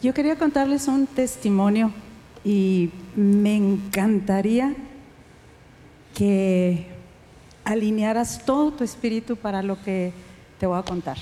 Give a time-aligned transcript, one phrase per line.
[0.00, 1.92] Yo quería contarles un testimonio
[2.44, 4.76] y me encantaría
[6.14, 6.86] que
[7.64, 10.12] alinearas todo tu espíritu para lo que
[10.60, 11.16] te voy a contar.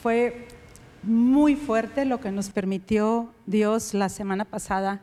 [0.00, 0.46] Fue
[1.02, 5.00] muy fuerte lo que nos permitió Dios la semana pasada,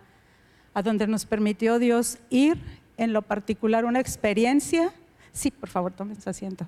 [0.73, 2.57] a donde nos permitió Dios ir
[2.95, 4.93] en lo particular una experiencia.
[5.33, 6.65] Sí, por favor, tomen su asiento.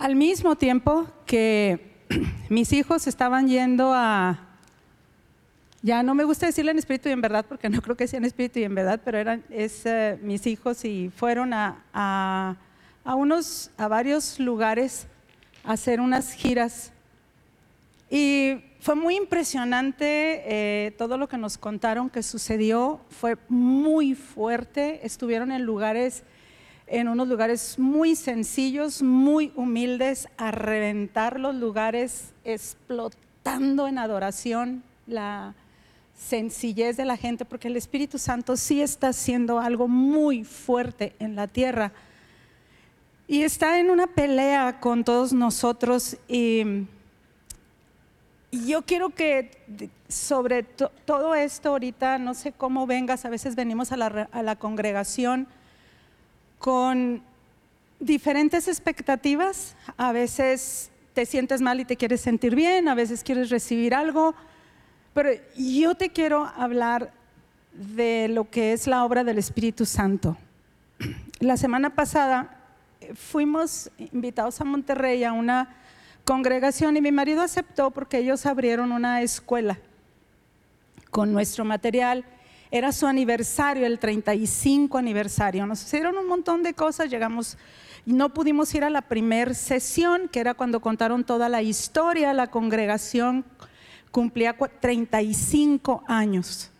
[0.00, 2.06] Al mismo tiempo que
[2.48, 4.40] mis hijos estaban yendo a,
[5.82, 8.16] ya no me gusta decirle en espíritu y en verdad, porque no creo que sea
[8.16, 13.14] en espíritu y en verdad, pero eran es, eh, mis hijos y fueron a, a,
[13.14, 15.06] unos, a varios lugares
[15.64, 16.92] a hacer unas giras.
[18.08, 20.06] Y fue muy impresionante
[20.46, 26.22] eh, todo lo que nos contaron que sucedió, fue muy fuerte, estuvieron en lugares
[26.90, 35.54] en unos lugares muy sencillos, muy humildes, a reventar los lugares, explotando en adoración la
[36.18, 41.36] sencillez de la gente, porque el Espíritu Santo sí está haciendo algo muy fuerte en
[41.36, 41.92] la tierra.
[43.28, 46.86] Y está en una pelea con todos nosotros y,
[48.52, 49.52] yo quiero que
[50.08, 54.56] sobre todo esto ahorita, no sé cómo vengas, a veces venimos a la, a la
[54.56, 55.46] congregación
[56.60, 57.22] con
[57.98, 59.74] diferentes expectativas.
[59.96, 64.34] A veces te sientes mal y te quieres sentir bien, a veces quieres recibir algo,
[65.12, 67.12] pero yo te quiero hablar
[67.72, 70.36] de lo que es la obra del Espíritu Santo.
[71.40, 72.58] La semana pasada
[73.14, 75.74] fuimos invitados a Monterrey a una
[76.26, 79.78] congregación y mi marido aceptó porque ellos abrieron una escuela
[81.10, 82.24] con nuestro material
[82.70, 85.66] era su aniversario, el 35 aniversario.
[85.66, 87.58] Nos hicieron un montón de cosas, llegamos,
[88.06, 92.48] no pudimos ir a la primer sesión, que era cuando contaron toda la historia, la
[92.48, 93.44] congregación
[94.10, 96.70] cumplía 35 años.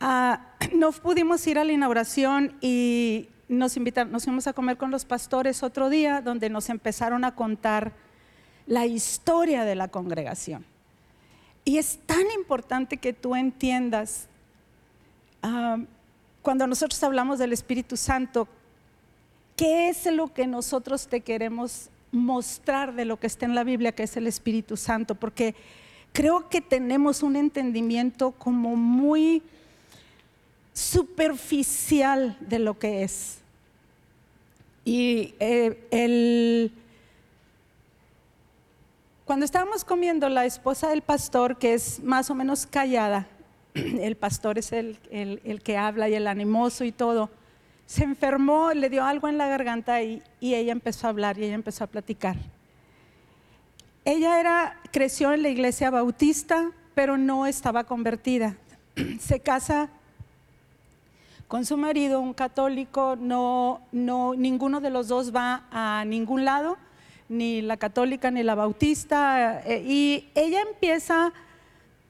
[0.00, 4.90] Ah, no pudimos ir a la inauguración y nos, invitaron, nos fuimos a comer con
[4.90, 7.92] los pastores otro día, donde nos empezaron a contar
[8.66, 10.64] la historia de la congregación.
[11.64, 14.26] Y es tan importante que tú entiendas,
[15.42, 15.78] ah,
[16.42, 18.48] cuando nosotros hablamos del Espíritu Santo,
[19.56, 23.92] ¿qué es lo que nosotros te queremos mostrar de lo que está en la Biblia,
[23.92, 25.14] que es el Espíritu Santo?
[25.14, 25.54] Porque
[26.12, 29.42] creo que tenemos un entendimiento como muy
[30.72, 33.38] superficial de lo que es.
[34.84, 36.72] Y eh, el
[39.32, 43.28] cuando estábamos comiendo, la esposa del pastor, que es más o menos callada,
[43.74, 44.98] el pastor es el,
[45.64, 47.30] que habla y el animoso y todo,
[47.86, 51.44] se enfermó, le dio algo en la garganta y, y, ella empezó a hablar y
[51.44, 52.36] ella empezó a platicar.
[54.04, 58.58] Ella era, creció en la iglesia bautista, pero no estaba convertida.
[59.18, 59.88] Se casa
[61.48, 66.76] con su marido, un católico, no, no, ninguno de los dos va a ningún lado
[67.32, 71.32] ni la católica ni la bautista, eh, y ella empieza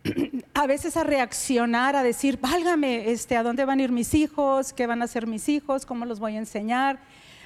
[0.54, 4.72] a veces a reaccionar, a decir, válgame, este, ¿a dónde van a ir mis hijos?
[4.72, 5.86] ¿Qué van a hacer mis hijos?
[5.86, 6.98] ¿Cómo los voy a enseñar?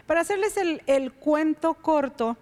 [0.07, 2.37] Para hacerles el, el cuento corto,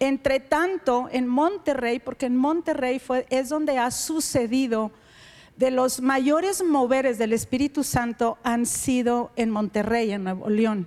[0.00, 4.90] entre tanto, en Monterrey, porque en Monterrey fue, es donde ha sucedido
[5.56, 10.86] de los mayores moveres del Espíritu Santo han sido en Monterrey, en Nuevo León.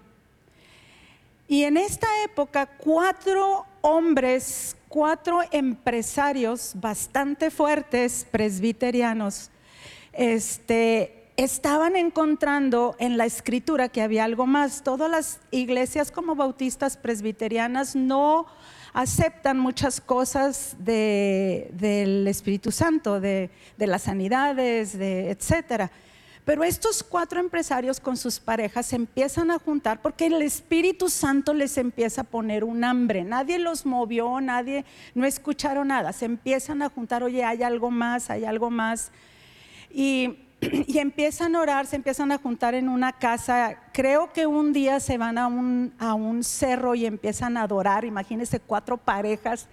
[1.48, 9.52] Y en esta época, cuatro hombres, cuatro empresarios bastante fuertes, presbiterianos,
[10.14, 14.84] este, estaban encontrando en la escritura que había algo más.
[14.84, 18.46] Todas las iglesias como bautistas presbiterianas no
[18.92, 25.92] aceptan muchas cosas del Espíritu Santo, de, de las sanidades, de etcétera.
[26.50, 31.54] Pero estos cuatro empresarios con sus parejas se empiezan a juntar porque el Espíritu Santo
[31.54, 33.24] les empieza a poner un hambre.
[33.24, 36.12] Nadie los movió, nadie, no escucharon nada.
[36.12, 39.12] Se empiezan a juntar, oye, hay algo más, hay algo más.
[39.92, 40.40] Y,
[40.88, 43.78] y empiezan a orar, se empiezan a juntar en una casa.
[43.94, 48.06] Creo que un día se van a un, a un cerro y empiezan a adorar.
[48.06, 49.68] Imagínense cuatro parejas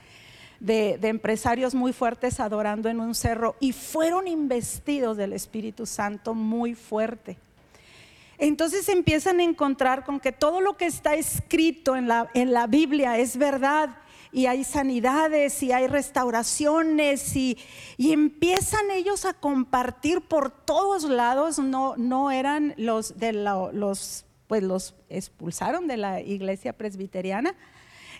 [0.61, 6.75] de, empresarios muy fuertes adorando en un cerro y fueron investidos del Espíritu Santo muy
[6.75, 7.39] fuerte.
[8.39, 12.67] Entonces empiezan a encontrar con que todo lo que está escrito en la, en la
[12.67, 13.97] Biblia es verdad
[14.33, 17.57] y hay sanidades y hay restauraciones y,
[17.97, 24.63] y, empiezan ellos a compartir por todos lados, no, no eran los de los, pues
[24.63, 27.55] los expulsaron de la iglesia presbiteriana,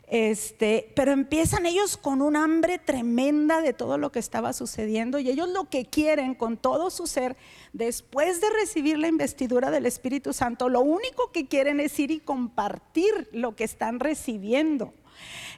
[0.09, 5.29] Este, pero empiezan ellos con un hambre tremenda de todo lo que estaba sucediendo y
[5.29, 7.37] ellos lo que quieren con todo su ser,
[7.73, 12.21] después de recibir la investidura del Espíritu Santo, lo único que quieren es ir y
[12.21, 14.95] compartir lo que están recibiendo.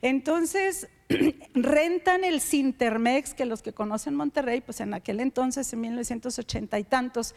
[0.00, 0.89] Entonces,
[1.55, 6.85] rentan el Sintermex, que los que conocen Monterrey, pues en aquel entonces, en 1980 y
[6.85, 7.35] tantos,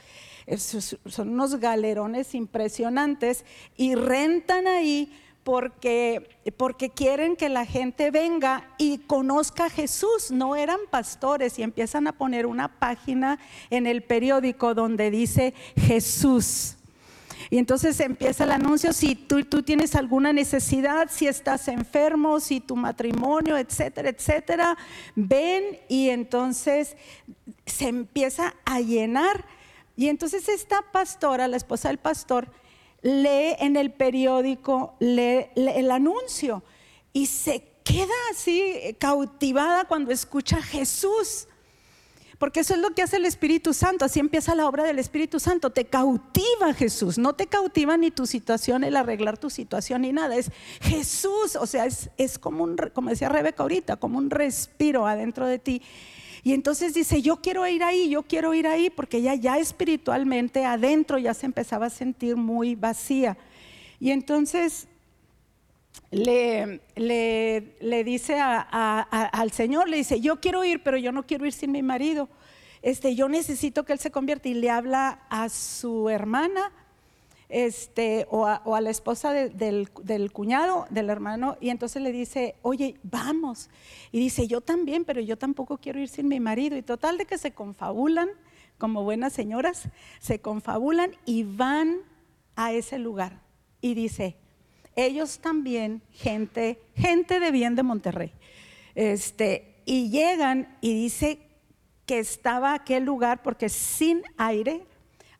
[0.57, 5.11] son unos galerones impresionantes, y rentan ahí
[5.43, 10.31] porque, porque quieren que la gente venga y conozca a Jesús.
[10.31, 13.39] No eran pastores y empiezan a poner una página
[13.69, 16.77] en el periódico donde dice Jesús.
[17.49, 22.61] Y entonces empieza el anuncio, si tú, tú, tienes alguna necesidad, si estás enfermo, si
[22.61, 24.77] tu matrimonio, etcétera, etcétera,
[25.15, 26.95] ven y entonces
[27.65, 29.43] se empieza a llenar.
[29.97, 32.47] Y entonces esta pastora, la esposa del pastor,
[33.01, 36.63] lee en el periódico lee, el anuncio
[37.13, 41.47] y se queda así cautivada cuando escucha a Jesús.
[42.41, 44.03] Porque eso es lo que hace el Espíritu Santo.
[44.03, 45.69] Así empieza la obra del Espíritu Santo.
[45.69, 47.19] Te cautiva Jesús.
[47.19, 50.35] No te cautiva ni tu situación, el arreglar tu situación ni nada.
[50.35, 50.49] Es
[50.81, 51.55] Jesús.
[51.55, 55.59] O sea, es, es como un, como decía Rebeca ahorita, como un respiro adentro de
[55.59, 55.83] ti.
[56.43, 60.65] Y entonces dice, yo quiero ir ahí, yo quiero ir ahí, porque ella ya espiritualmente
[60.65, 63.37] adentro ya se empezaba a sentir muy vacía.
[63.99, 64.87] Y entonces
[66.09, 71.53] le, le, dice al Señor, le dice, yo quiero ir, pero yo no quiero ir
[71.53, 72.27] sin mi marido.
[72.81, 76.71] Este, yo necesito que él se convierta y le habla a su hermana
[77.51, 83.69] este, o, a, la esposa del, cuñado, del hermano, y entonces le dice, oye, vamos.
[84.11, 86.77] Y dice, yo también, pero yo tampoco quiero ir sin mi marido.
[86.77, 88.29] Y total de que se confabulan,
[88.77, 89.89] como buenas señoras,
[90.19, 91.97] se confabulan y van
[92.55, 93.41] a ese lugar.
[93.81, 94.37] Y dice,
[94.95, 98.31] ellos también, gente, gente de bien de Monterrey,
[98.95, 101.39] este, y llegan y dice
[102.05, 104.85] que estaba aquel lugar porque sin aire,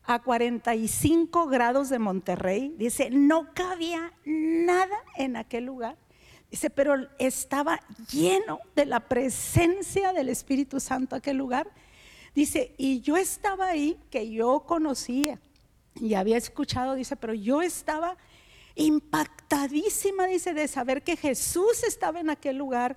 [0.04, 2.74] a 45 grados de Monterrey.
[2.76, 5.96] Dice, no cabía nada en aquel lugar.
[6.50, 11.70] Dice, pero estaba lleno de la presencia del Espíritu Santo aquel lugar.
[12.34, 15.40] Dice, y yo estaba ahí, que yo conocía
[15.94, 18.16] y había escuchado, dice, pero yo estaba
[18.74, 22.96] impactadísima, dice, de saber que Jesús estaba en aquel lugar.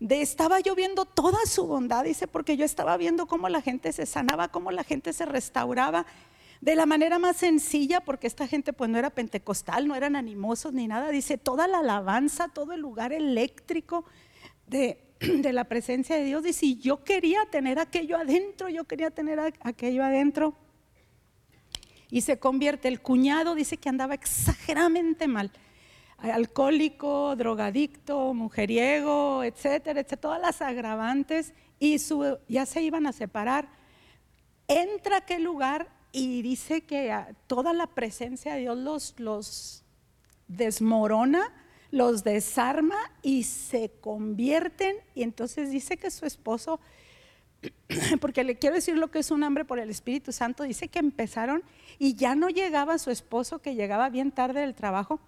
[0.00, 3.92] De, estaba yo viendo toda su bondad, dice, porque yo estaba viendo cómo la gente
[3.92, 6.04] se sanaba, cómo la gente se restauraba
[6.64, 10.72] de la manera más sencilla, porque esta gente pues no era pentecostal, no eran animosos
[10.72, 14.06] ni nada, dice toda la alabanza, todo el lugar eléctrico
[14.66, 14.98] de,
[15.52, 20.54] la presencia de Dios, dice, yo quería tener aquello adentro, yo quería tener aquello adentro.
[22.08, 25.52] Y se convierte, el cuñado dice que andaba exageradamente mal,
[26.16, 31.98] alcohólico, drogadicto, mujeriego, etcétera, etcétera, todas las agravantes, y
[32.48, 33.68] ya se iban a separar.
[34.66, 37.12] Entra a aquel lugar y dice que
[37.48, 39.82] toda la presencia de Dios los,
[40.46, 41.52] desmorona,
[41.90, 44.94] los desarma y se convierten.
[45.16, 46.78] Y entonces dice que su esposo,
[48.20, 51.00] porque le quiero decir lo que es un hambre por el Espíritu Santo, dice que
[51.00, 51.64] empezaron
[51.98, 55.18] y ya no llegaba su esposo, que llegaba bien tarde del trabajo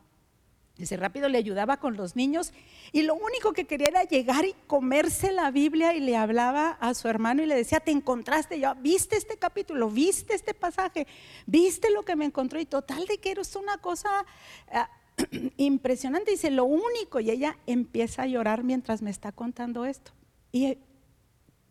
[0.78, 2.52] Dice, rápido le ayudaba con los niños
[2.92, 6.92] y lo único que quería era llegar y comerse la Biblia y le hablaba a
[6.92, 11.06] su hermano y le decía, te encontraste, yo, viste este capítulo, viste este pasaje,
[11.46, 14.26] viste lo que me encontró y total de que eres una cosa
[14.70, 14.90] ah,
[15.56, 16.32] impresionante.
[16.32, 20.12] Dice, lo único y ella empieza a llorar mientras me está contando esto.
[20.52, 20.76] Y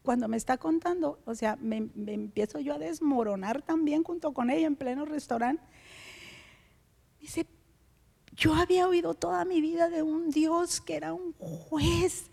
[0.02, 4.50] cuando me está contando, o sea, me, me empiezo yo a desmoronar también junto con
[4.50, 5.62] ella en pleno restaurante.
[7.22, 7.46] Dice,
[8.36, 12.30] yo había oído toda mi vida de un Dios que era un juez,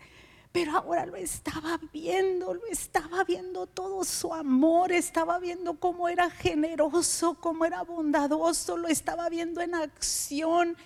[0.51, 6.29] pero ahora lo estaba viendo, lo estaba viendo todo su amor, estaba viendo cómo era
[6.29, 10.77] generoso, cómo era bondadoso, lo estaba viendo en acción.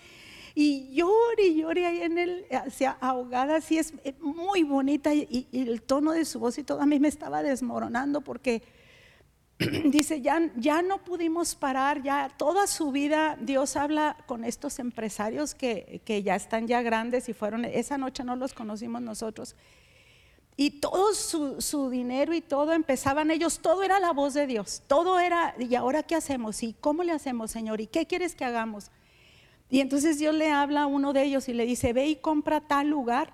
[0.56, 5.62] Y llore y llore ahí en él, hacia ahogada, así es muy bonita y, y
[5.62, 8.64] el tono de su voz y todo a mí me estaba desmoronando porque
[9.86, 15.56] dice, ya, ya no pudimos parar, ya toda su vida Dios habla con estos empresarios
[15.56, 19.56] que, ya están ya grandes y fueron, esa noche no los conocimos nosotros.
[20.60, 24.84] Y todo su, su, dinero y todo empezaban ellos, todo era la voz de Dios,
[24.88, 26.62] todo era, ¿y ahora qué hacemos?
[26.64, 27.82] ¿Y cómo le hacemos, Señor?
[27.82, 28.92] ¿Y qué quieres que hagamos?
[29.70, 32.62] Y entonces Dios le habla a uno de ellos y le dice, ve y compra
[32.62, 33.34] tal lugar,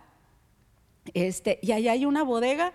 [1.14, 2.74] este, y ahí hay una bodega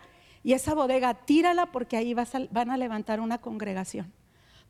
[0.49, 4.11] y esa bodega tírala porque ahí van a levantar una congregación.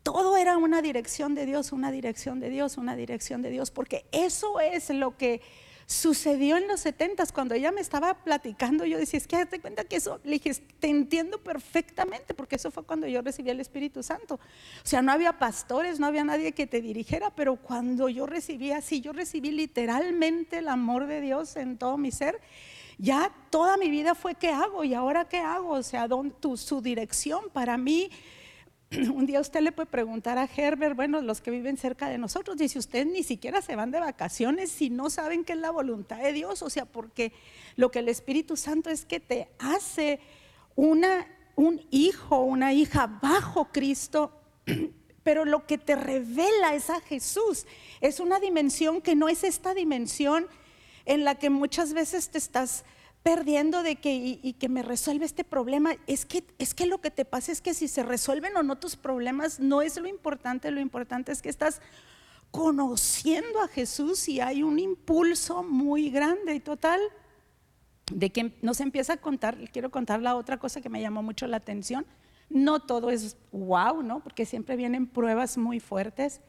[0.02, 4.04] Todo era una dirección de Dios, una dirección de Dios, una dirección de Dios, porque
[4.10, 5.40] eso es lo que
[5.86, 9.84] sucedió en los setentas, cuando ella me estaba platicando, yo decía, es que date cuenta
[9.84, 14.02] que eso, le dije, te entiendo perfectamente, porque eso fue cuando yo recibí el Espíritu
[14.02, 14.34] Santo.
[14.34, 18.72] O sea, no había pastores, no había nadie que te dirigiera, pero cuando yo recibí
[18.72, 22.40] así, yo recibí literalmente el amor de Dios en todo mi ser.
[22.98, 26.08] Ya toda mi vida fue qué hago y ahora qué hago, o sea,
[26.40, 28.10] tu, su dirección para mí.
[29.14, 32.56] Un día usted le puede preguntar a Herbert, bueno, los que viven cerca de nosotros,
[32.56, 36.18] dice, ustedes ni siquiera se van de vacaciones si no saben qué es la voluntad
[36.18, 37.32] de Dios, o sea, porque
[37.76, 40.18] lo que el Espíritu Santo es que te hace
[40.74, 41.24] una,
[41.54, 44.32] un hijo, una hija bajo Cristo,
[45.22, 47.64] pero lo que te revela es a Jesús,
[48.00, 50.48] es una dimensión que no es esta dimensión
[51.08, 52.84] en la que muchas veces te estás
[53.22, 55.94] perdiendo de que y, que me resuelve este problema.
[56.06, 58.76] Es que, es que lo que te pasa es que si se resuelven o no
[58.78, 61.80] tus problemas no es lo importante, lo importante es que estás
[62.50, 67.00] conociendo a Jesús y hay un impulso muy grande y total
[68.12, 71.46] de que nos empieza a contar, quiero contar la otra cosa que me llamó mucho
[71.46, 72.06] la atención.
[72.50, 74.20] No todo es wow, ¿no?
[74.20, 76.42] Porque siempre vienen pruebas muy fuertes.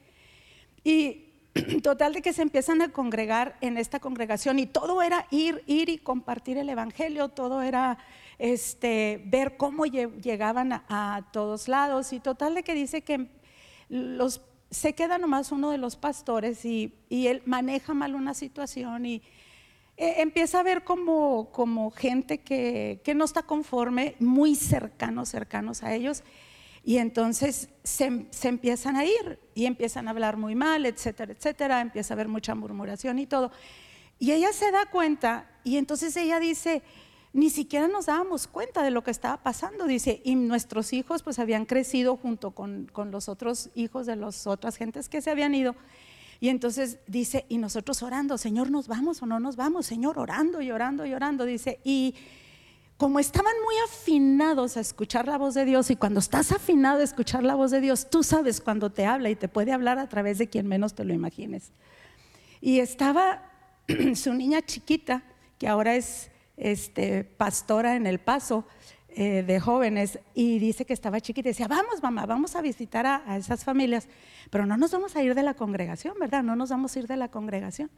[0.84, 1.29] Y
[1.84, 5.90] total de que se empiezan a congregar en esta congregación y todo era ir, ir
[5.90, 7.98] y compartir el evangelio, todo era
[8.38, 13.28] este, ver cómo llegaban a, todos lados y total de que dice que
[13.90, 19.22] los, se queda nomás uno de los pastores y, él maneja mal una situación y
[19.98, 25.84] e, empieza a ver como, como gente que, que no está conforme, muy cercanos, cercanos
[25.84, 26.24] a ellos
[26.84, 32.14] y entonces se, empiezan a ir y empiezan a hablar muy mal, etcétera, etcétera, empieza
[32.14, 33.52] a haber mucha murmuración y todo.
[34.18, 36.82] Y ella se da cuenta y entonces ella dice,
[37.32, 41.40] ni siquiera nos dábamos cuenta de lo que estaba pasando, dice, y nuestros hijos pues
[41.40, 45.54] habían crecido junto con, con los otros hijos de las otras gentes que se habían
[45.54, 45.76] ido.
[46.42, 49.86] Y entonces dice, y nosotros orando, Señor, ¿nos vamos o no nos vamos?
[49.86, 52.16] Señor, orando y orando y orando, dice, y
[53.00, 57.04] como estaban muy afinados a escuchar la voz de Dios y cuando estás afinado a
[57.04, 60.10] escuchar la voz de Dios, tú sabes cuando te habla y te puede hablar a
[60.10, 61.72] través de quien menos te lo imagines.
[62.60, 63.42] Y estaba
[64.16, 65.24] su niña chiquita,
[65.58, 68.68] que ahora es este, pastora en El Paso
[69.08, 73.06] eh, de jóvenes, y dice que estaba chiquita y decía, vamos mamá, vamos a visitar
[73.06, 74.10] a, a esas familias,
[74.50, 76.44] pero no nos vamos a ir de la congregación, ¿verdad?
[76.44, 77.90] No nos vamos a ir de la congregación.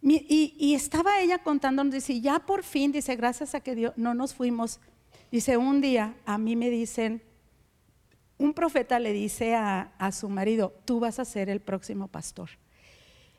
[0.00, 4.34] Y, estaba ella contándonos, dice, ya por fin, dice, gracias a que Dios no nos
[4.34, 4.80] fuimos.
[5.30, 7.22] Dice, un día a mí me dicen,
[8.38, 12.50] un profeta le dice a, su marido, tú vas a ser el próximo pastor.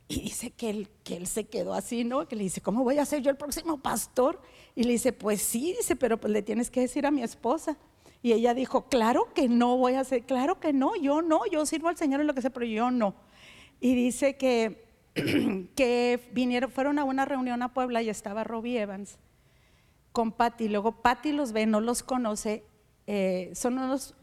[0.10, 2.28] Y dice que él, que él se quedó así, ¿no?
[2.28, 4.42] Que le dice, ¿cómo voy a ser yo el próximo pastor?
[4.76, 7.78] Y le dice, pues sí, dice, pero pues le tienes que decir a mi esposa.
[8.22, 11.66] Y ella dijo, claro que no voy a ser, claro que no, yo no, yo
[11.66, 13.16] sirvo al Señor en lo que sé, pero yo no.
[13.80, 14.89] Y dice que
[15.76, 19.18] que vinieron, fueron a una reunión a Puebla y estaba Robbie Evans
[20.12, 20.70] con Patty.
[20.70, 22.64] Luego Patty los ve, no los conoce,
[23.08, 24.16] eh, son unos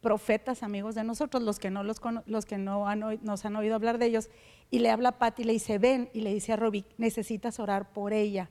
[0.00, 2.86] profetas amigos de nosotros, los que no, los, los que no
[3.22, 4.30] nos han oído hablar de ellos.
[4.70, 7.92] Y le habla a Patty, le dice, ven, y le dice a Robbie, necesitas orar
[7.92, 8.50] por ella.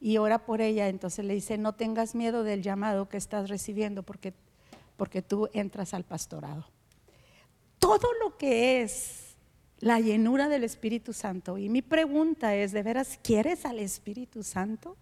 [0.00, 4.02] Y ora por ella, entonces le dice, no tengas miedo del llamado que estás recibiendo
[4.02, 4.34] porque,
[4.96, 6.66] porque tú entras al pastorado.
[7.78, 9.21] Todo lo que es
[9.82, 11.58] la llenura del Espíritu Santo.
[11.58, 14.96] Y mi pregunta es, ¿de veras quieres al Espíritu Santo?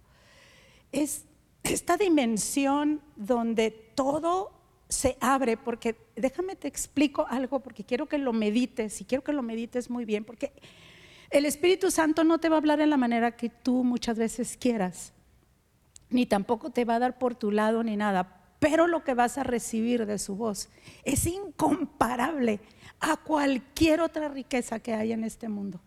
[0.91, 1.25] Es
[1.63, 4.51] esta dimensión donde todo
[4.89, 9.33] se abre, porque déjame te explico algo, porque quiero que lo medites, y quiero que
[9.33, 10.51] lo medites muy bien, porque
[11.29, 14.57] el Espíritu Santo no te va a hablar en la manera que tú muchas veces
[14.57, 15.13] quieras,
[16.09, 19.37] ni tampoco te va a dar por tu lado ni nada, pero lo que vas
[19.37, 20.69] a recibir de su voz
[21.03, 22.59] es incomparable
[23.01, 25.81] a cualquier otra riqueza que hay en este mundo.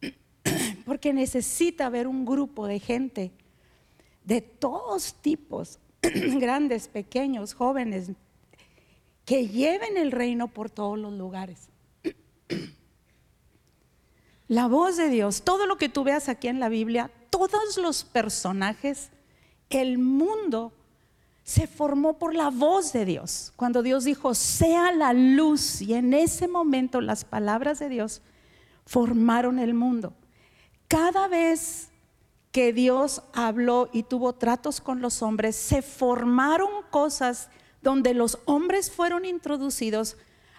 [0.86, 3.32] Porque necesita haber un grupo de gente
[4.24, 8.12] de todos tipos, grandes, pequeños, jóvenes,
[9.24, 11.68] que lleven el reino por todos los lugares.
[14.48, 18.04] La voz de Dios, todo lo que tú veas aquí en la Biblia, todos los
[18.04, 19.10] personajes,
[19.70, 20.72] el mundo
[21.44, 23.52] se formó por la voz de Dios.
[23.56, 28.22] Cuando Dios dijo, sea la luz, y en ese momento las palabras de Dios
[28.86, 30.14] formaron el mundo.
[30.88, 31.88] Cada vez
[32.52, 37.48] que Dios habló y tuvo tratos con los hombres, se formaron cosas
[37.80, 40.16] donde los hombres fueron introducidos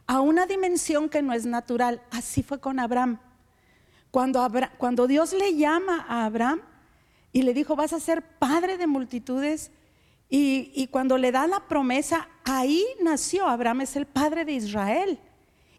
[0.07, 2.01] a una dimensión que no es natural.
[2.11, 3.19] Así fue con Abraham.
[4.11, 6.61] Cuando, Dios le llama a Abraham
[7.31, 9.71] y le dijo, vas a ser padre de multitudes,
[10.35, 15.19] y, cuando le da la promesa, ahí nació Abraham, es el padre de Israel.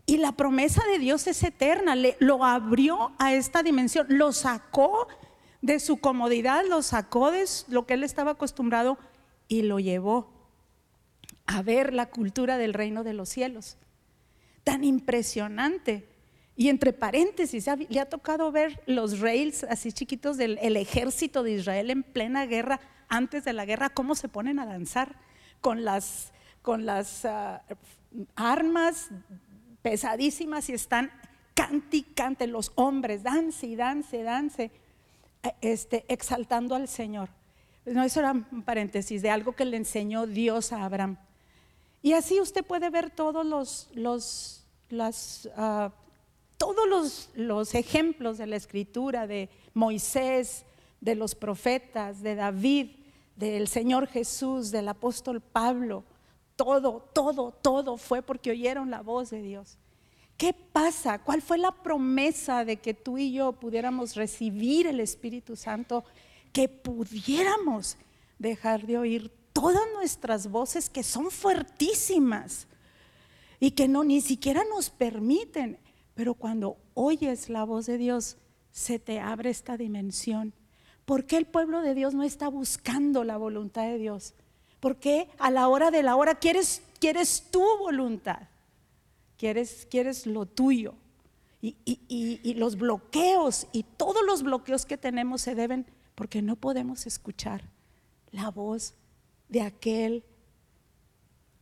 [0.07, 5.09] Y la promesa de Dios es eterna, le, lo abrió a esta dimensión, lo sacó
[5.61, 8.97] de su comodidad, lo sacó de lo que él estaba acostumbrado
[9.49, 10.31] y lo llevó
[11.47, 13.77] a ver la cultura del reino de los cielos.
[14.63, 16.07] Tan impresionante.
[16.55, 21.91] Y entre paréntesis, le ha tocado ver los rails así chiquitos del ejército de Israel
[21.91, 22.79] en plena guerra,
[23.15, 25.17] antes de la guerra, cómo se ponen a danzar
[25.61, 27.63] con las, con las ah,
[28.37, 29.09] armas
[29.83, 31.11] pesadísimas y están
[32.15, 34.71] cante los hombres, dance y dance, dance,
[35.61, 37.29] este, exaltando al Señor.
[37.87, 41.17] No, eso era un paréntesis de algo que le enseñó Dios a Abraham.
[42.03, 45.93] Y así usted puede ver todos los, los, las, ah,
[46.57, 50.65] todos los, los ejemplos de la escritura de Moisés,
[51.01, 53.04] de los profetas, de David,
[53.37, 56.05] del Señor Jesús, del apóstol Pablo,
[56.57, 59.79] todo, todo, todo fue porque oyeron la voz de Dios.
[60.37, 61.21] ¿Qué pasa?
[61.21, 66.05] ¿Cuál fue la promesa de que tú y yo pudiéramos recibir el Espíritu Santo?
[66.53, 67.97] Que pudiéramos
[68.39, 72.67] dejar de oír todas nuestras voces que son fuertísimas
[73.61, 75.79] y que no ni siquiera nos permiten.
[76.15, 78.37] Pero cuando oyes la voz de Dios,
[78.73, 80.53] se te abre esta dimensión.
[81.05, 84.35] ¿Por qué el pueblo de Dios no está buscando la voluntad de Dios?
[84.81, 88.49] Porque a la hora de la hora quieres, quieres tu voluntad,
[89.37, 90.95] quieres, quieres lo tuyo.
[91.63, 97.07] Y, y los bloqueos y todos los bloqueos que tenemos se deben porque no podemos
[97.07, 97.63] escuchar
[98.33, 98.93] la voz
[99.49, 100.25] de aquel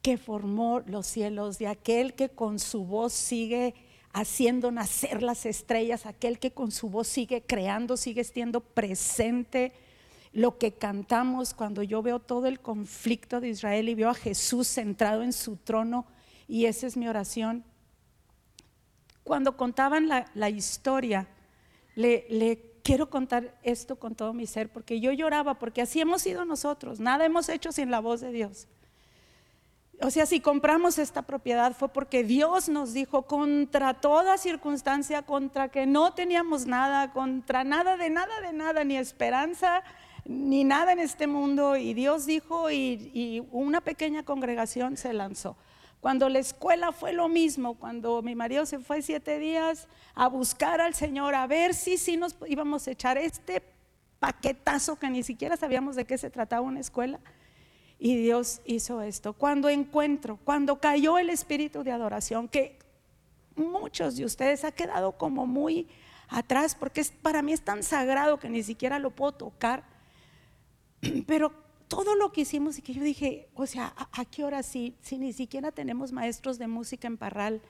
[0.02, 3.74] que formó los cielos, de aquel que con su voz sigue
[4.12, 9.72] haciendo nacer las estrellas, aquel que con su voz sigue creando, sigue siendo presente
[10.32, 14.66] lo que cantamos cuando yo veo todo el conflicto de Israel y veo a Jesús
[14.68, 16.06] centrado en su trono,
[16.48, 17.64] y esa es mi oración.
[19.24, 21.28] Cuando contaban la, historia,
[21.94, 26.22] le, le quiero contar esto con todo mi ser, porque yo lloraba, porque así hemos
[26.22, 28.68] sido nosotros, nada hemos hecho sin la voz de Dios.
[30.04, 35.68] O sea, si compramos esta propiedad fue porque Dios nos dijo contra toda circunstancia, contra
[35.68, 39.84] que no teníamos nada, contra nada de nada de nada, ni esperanza,
[40.24, 41.76] ni nada en este mundo.
[41.76, 45.56] Y Dios dijo y, una pequeña congregación se lanzó.
[46.00, 49.86] Cuando la escuela fue lo mismo, cuando mi marido se fue siete días
[50.16, 53.62] a buscar al Señor, a ver si sí nos íbamos a echar este
[54.18, 57.20] paquetazo que ni siquiera sabíamos de qué se trataba una escuela.
[58.04, 59.32] Y Dios hizo esto.
[59.32, 62.76] Cuando encuentro, cuando cayó el espíritu de adoración, que
[63.54, 65.86] muchos de ustedes ha quedado como muy
[66.28, 69.84] atrás, porque para mí es tan sagrado que ni siquiera lo puedo tocar.
[71.28, 71.52] Pero
[71.86, 74.96] todo lo que hicimos y que yo dije, o sea, ¿a, qué hora sí?
[75.00, 77.62] Si ni siquiera tenemos maestros de música en Parral,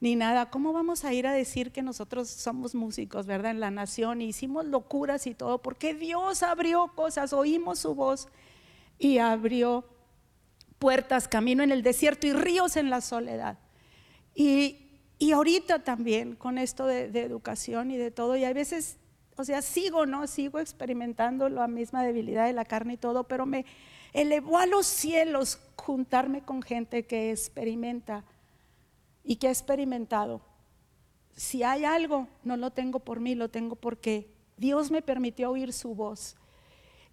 [0.00, 3.50] ni nada, ¿cómo vamos a ir a decir que nosotros somos músicos, verdad?
[3.50, 8.28] En la nación, hicimos locuras y todo, porque Dios abrió cosas, oímos su voz
[8.98, 9.84] y abrió
[10.78, 13.58] puertas, camino en el desierto y ríos en la soledad.
[14.34, 14.82] Y,
[15.32, 18.98] ahorita también con esto de, de educación y de todo, y a veces
[19.36, 20.26] o sea, sigo, ¿no?
[20.26, 23.66] Sigo experimentando la misma debilidad de la carne y todo, pero me
[24.14, 28.24] elevó a los cielos juntarme con gente que experimenta
[29.22, 30.40] y que ha experimentado.
[31.34, 35.74] Si hay algo, no lo tengo por mí, lo tengo porque Dios me permitió oír
[35.74, 36.36] su voz.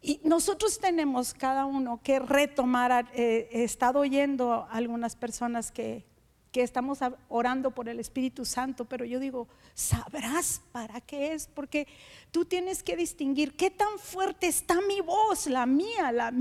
[0.06, 6.04] Y nosotros tenemos cada uno que retomar, eh, he estado oyendo a algunas personas que,
[6.52, 11.88] que estamos orando por el Espíritu Santo, pero yo digo, sabrás para qué es, porque
[12.32, 16.34] tú tienes que distinguir qué tan fuerte está mi voz, la mía, la,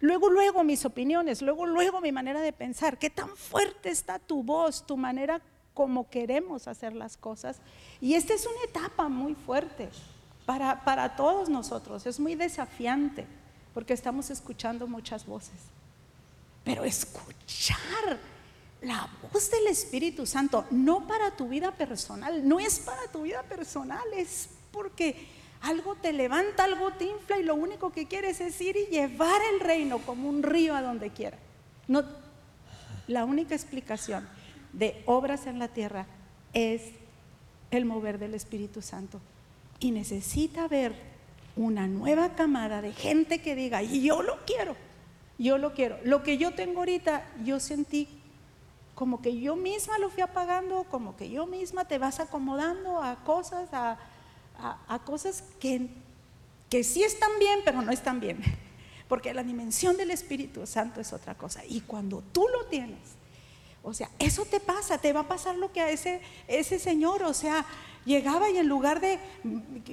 [0.00, 4.42] luego, luego mis opiniones, luego, luego mi manera de pensar, qué tan fuerte está tu
[4.42, 5.42] voz, tu manera
[5.74, 7.60] como queremos hacer las cosas.
[8.00, 9.90] Y esta es una etapa muy fuerte
[10.84, 13.24] para, todos nosotros, es muy desafiante,
[13.72, 15.54] porque estamos escuchando muchas voces.
[16.64, 18.18] Pero escuchar
[18.82, 23.42] la voz del Espíritu Santo, no para tu vida personal, no es para tu vida
[23.44, 25.28] personal, es porque
[25.62, 29.40] algo te levanta, algo te infla y lo único que quieres es ir y llevar
[29.54, 31.38] el reino como un río a donde quiera.
[31.86, 32.02] No,
[33.06, 34.28] la única explicación
[34.72, 36.06] de obras en la tierra
[36.52, 36.82] es
[37.70, 39.20] el mover del Espíritu Santo.
[39.80, 40.94] Y necesita haber
[41.56, 44.76] una nueva camada de gente que diga, yo lo quiero,
[45.38, 45.98] yo lo quiero.
[46.04, 48.08] Lo que yo tengo ahorita, yo sentí
[48.94, 53.16] como que yo misma lo fui apagando, como que yo misma te vas acomodando a
[53.24, 53.96] cosas, a,
[55.06, 55.88] cosas que,
[56.68, 58.40] que sí están bien, pero no están bien.
[59.08, 61.64] Porque la dimensión del Espíritu Santo es otra cosa.
[61.66, 63.00] Y cuando tú lo tienes,
[63.82, 67.22] O sea, eso te pasa, te va a pasar lo que a ese, ese señor,
[67.22, 67.64] o sea,
[68.04, 69.18] llegaba y en lugar de,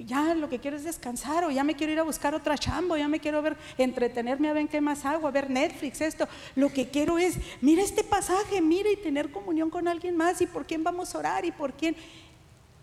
[0.06, 2.98] ya lo que quiero es descansar, o ya me quiero ir a buscar otra chambo,
[2.98, 6.70] ya me quiero ver, entretenerme a ver qué más hago, a ver Netflix, esto, lo
[6.70, 10.66] que quiero es, mira este pasaje, mira y tener comunión con alguien más, y por
[10.66, 11.96] quién vamos a orar, y por quién.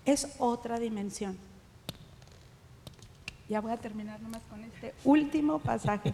[0.05, 1.39] Es otra dimensión.
[3.49, 6.13] Ya voy a terminar nomás con este último pasaje.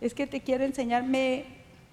[0.00, 1.04] Es que te quiero enseñar,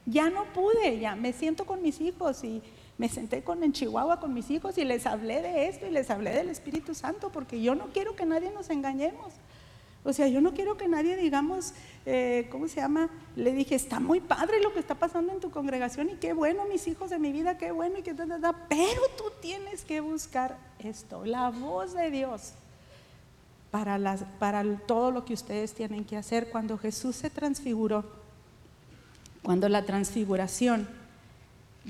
[0.06, 2.62] ya no pude, ya me siento con mis hijos y
[3.00, 6.10] me senté con, en Chihuahua con mis hijos y les hablé de esto y les
[6.10, 9.34] hablé del Espíritu Santo, porque yo no quiero que nadie nos engañemos.
[10.04, 11.74] O sea, yo no quiero que nadie digamos,
[12.06, 13.10] eh, ¿cómo se llama?
[13.38, 16.66] Le dije, está muy padre lo que está pasando en tu congregación y qué bueno,
[16.66, 18.28] mis hijos de mi vida, qué bueno y qué tal,
[18.68, 22.54] pero tú tienes que buscar esto, la voz de Dios
[23.72, 26.50] para, las, para todo lo que ustedes tienen que hacer.
[26.50, 28.04] Cuando Jesús se transfiguró,
[29.42, 30.99] cuando la transfiguración,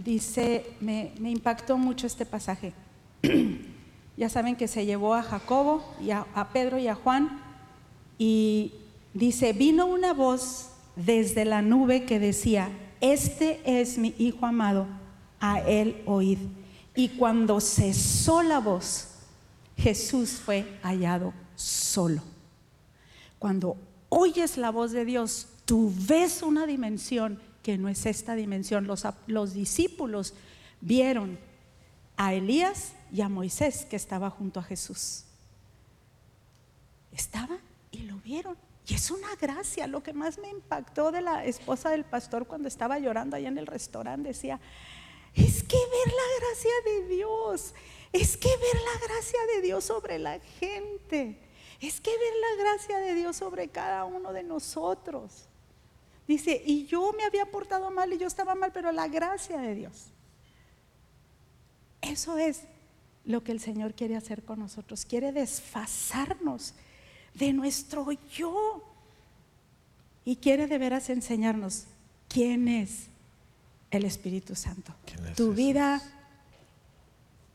[0.04, 2.74] dice, me, impactó mucho este pasaje.
[4.18, 7.42] ya saben que se llevó a Jacobo y a, a Pedro y a Juan
[8.18, 8.74] y
[9.14, 12.70] dice, vino una voz desde la nube que decía,
[13.02, 14.88] este es mi Hijo amado,
[15.40, 16.40] a él oíd.
[16.96, 19.08] Y cuando cesó la voz,
[19.78, 22.22] Jesús fue hallado solo.
[23.38, 23.78] Cuando
[24.10, 28.88] oyes la voz de Dios, tú ves una dimensión que no es esta dimensión.
[28.88, 30.34] Los, los discípulos
[30.82, 31.40] vieron
[32.18, 35.24] a Elías y a Moisés que estaba junto a Jesús.
[37.12, 37.60] Estaba
[37.92, 38.58] y lo vieron.
[38.88, 39.88] Y es una gracia.
[39.88, 43.58] Lo que más me impactó de la esposa del pastor cuando estaba llorando allá en
[43.58, 44.60] el restaurante decía,
[45.36, 47.74] es que ver la gracia de Dios,
[48.12, 51.40] es que ver la gracia de Dios sobre la gente.
[51.80, 55.49] Es que ver la gracia de Dios sobre cada uno de nosotros.
[56.30, 59.74] Dice, y yo me había portado mal y yo estaba mal, pero la gracia de
[59.74, 60.12] Dios.
[62.04, 62.66] Eso es
[63.26, 65.06] lo que el Señor quiere hacer con nosotros.
[65.06, 66.76] Quiere desfasarnos
[67.34, 68.84] de nuestro yo.
[70.24, 71.86] Y quiere de veras enseñarnos
[72.28, 73.08] quién es
[73.90, 74.94] el Espíritu Santo.
[75.36, 76.00] Tu vida,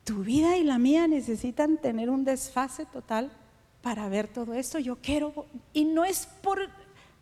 [0.03, 3.31] tu vida y la mía necesitan tener un desfase total
[3.83, 4.81] para ver todo esto.
[4.81, 6.59] Yo quiero, y no es por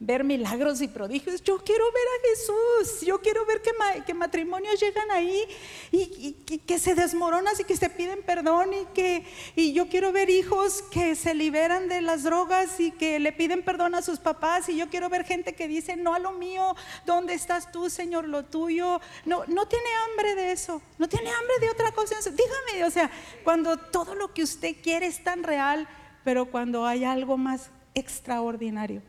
[0.04, 5.08] ver milagros y prodigios, yo quiero ver a Jesús, yo quiero ver que, matrimonios llegan
[5.12, 5.44] ahí
[5.92, 6.32] y,
[6.66, 10.82] que se desmoronan y que se piden perdón y que y yo quiero ver hijos
[10.90, 14.76] que se liberan de las drogas y que le piden perdón a sus papás y
[14.76, 16.74] yo quiero ver gente que dice, no a lo mío,
[17.06, 19.00] ¿dónde estás tú, Señor, lo tuyo?
[19.24, 22.16] No, no tiene hambre de eso, no tiene hambre de otra cosa.
[22.18, 23.08] Dígame, o sea,
[23.44, 25.88] cuando todo lo que usted quiere es tan real,
[26.24, 29.02] pero cuando hay algo más extraordinario.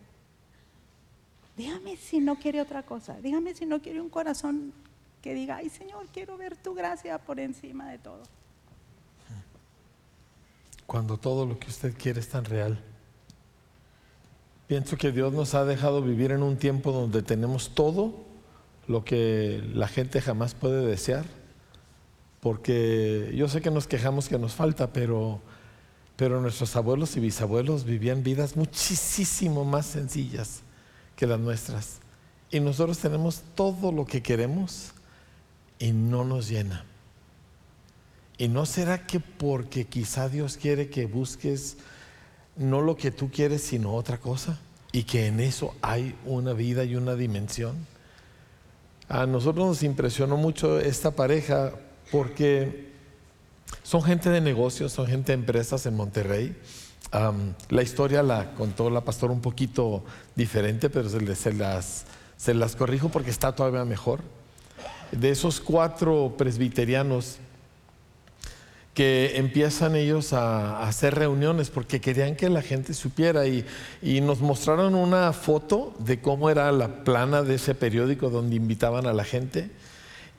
[1.56, 3.20] Dígame si no quiere otra cosa.
[3.22, 4.74] Dígame si no quiere un corazón
[5.22, 8.24] que diga, ay Señor, quiero ver tu gracia por encima de todo.
[10.86, 12.80] Cuando todo lo que usted quiere es tan real.
[14.68, 18.14] Pienso que Dios nos ha dejado vivir en un tiempo donde tenemos todo
[18.88, 21.26] lo que la gente jamás puede desear.
[22.42, 25.42] Porque yo sé que nos quejamos que nos falta, pero
[26.16, 30.62] pero nuestros abuelos y bisabuelos vivían vidas muchísimo más sencillas
[31.16, 32.00] que las nuestras.
[32.52, 34.92] Y nosotros tenemos todo lo que queremos
[35.80, 36.86] y no nos llena.
[38.38, 41.78] ¿Y no será que porque quizá Dios quiere que busques
[42.56, 44.60] no lo que tú quieres, sino otra cosa?
[44.92, 47.76] Y que en eso hay una vida y una dimensión.
[49.10, 51.74] A nosotros nos impresionó mucho esta pareja
[52.12, 52.92] porque
[53.82, 56.56] son gente de negocios, son gente de empresas en Monterrey.
[57.70, 60.04] La historia la contó la pastora un poquito
[60.36, 62.06] diferente, pero se, las,
[62.38, 64.22] se las corrijo porque está todavía mejor.
[65.12, 67.38] De esos cuatro presbiterianos
[68.96, 73.66] que empiezan ellos a, hacer reuniones porque querían que la gente supiera y,
[74.02, 79.08] y, nos mostraron una foto de cómo era la plana de ese periódico donde invitaban
[79.08, 79.70] a la gente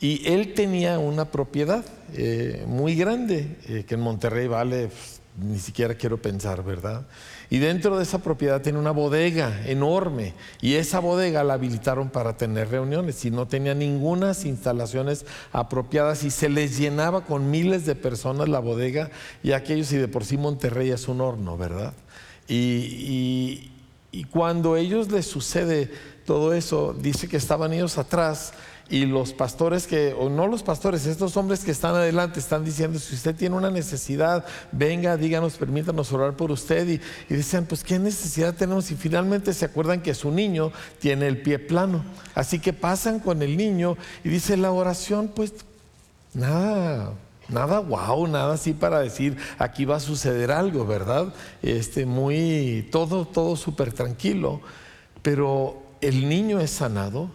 [0.01, 5.59] y él tenía una propiedad eh, muy grande, eh, que en Monterrey vale, pues, ni
[5.59, 7.07] siquiera quiero pensar, ¿verdad?
[7.51, 12.37] Y dentro de esa propiedad tiene una bodega enorme y esa bodega la habilitaron para
[12.37, 17.95] tener reuniones y no tenía ninguna instalaciones apropiadas y se les llenaba con miles de
[17.95, 19.11] personas la bodega
[19.43, 21.93] y aquellos y de por sí Monterrey es un horno, ¿verdad?
[22.47, 23.71] Y,
[24.13, 25.91] y cuando a ellos les sucede
[26.25, 28.53] todo eso, dice que estaban ellos atrás
[28.91, 32.99] y los pastores que, o no los pastores, estos hombres que están adelante están diciendo,
[32.99, 36.87] si usted tiene una necesidad, venga, díganos, permítanos orar por usted.
[36.89, 37.01] Y,
[37.33, 38.91] y dicen, pues qué necesidad tenemos.
[38.91, 42.05] Y finalmente se acuerdan que su niño tiene el pie plano.
[42.35, 45.53] Así que pasan con el niño y dice la oración, pues
[46.35, 47.13] Nada,
[47.49, 51.33] nada wow, nada así para decir aquí va a suceder algo, ¿verdad?
[51.63, 54.61] Este, muy, todo, todo súper tranquilo.
[55.23, 57.31] Pero el niño es sanado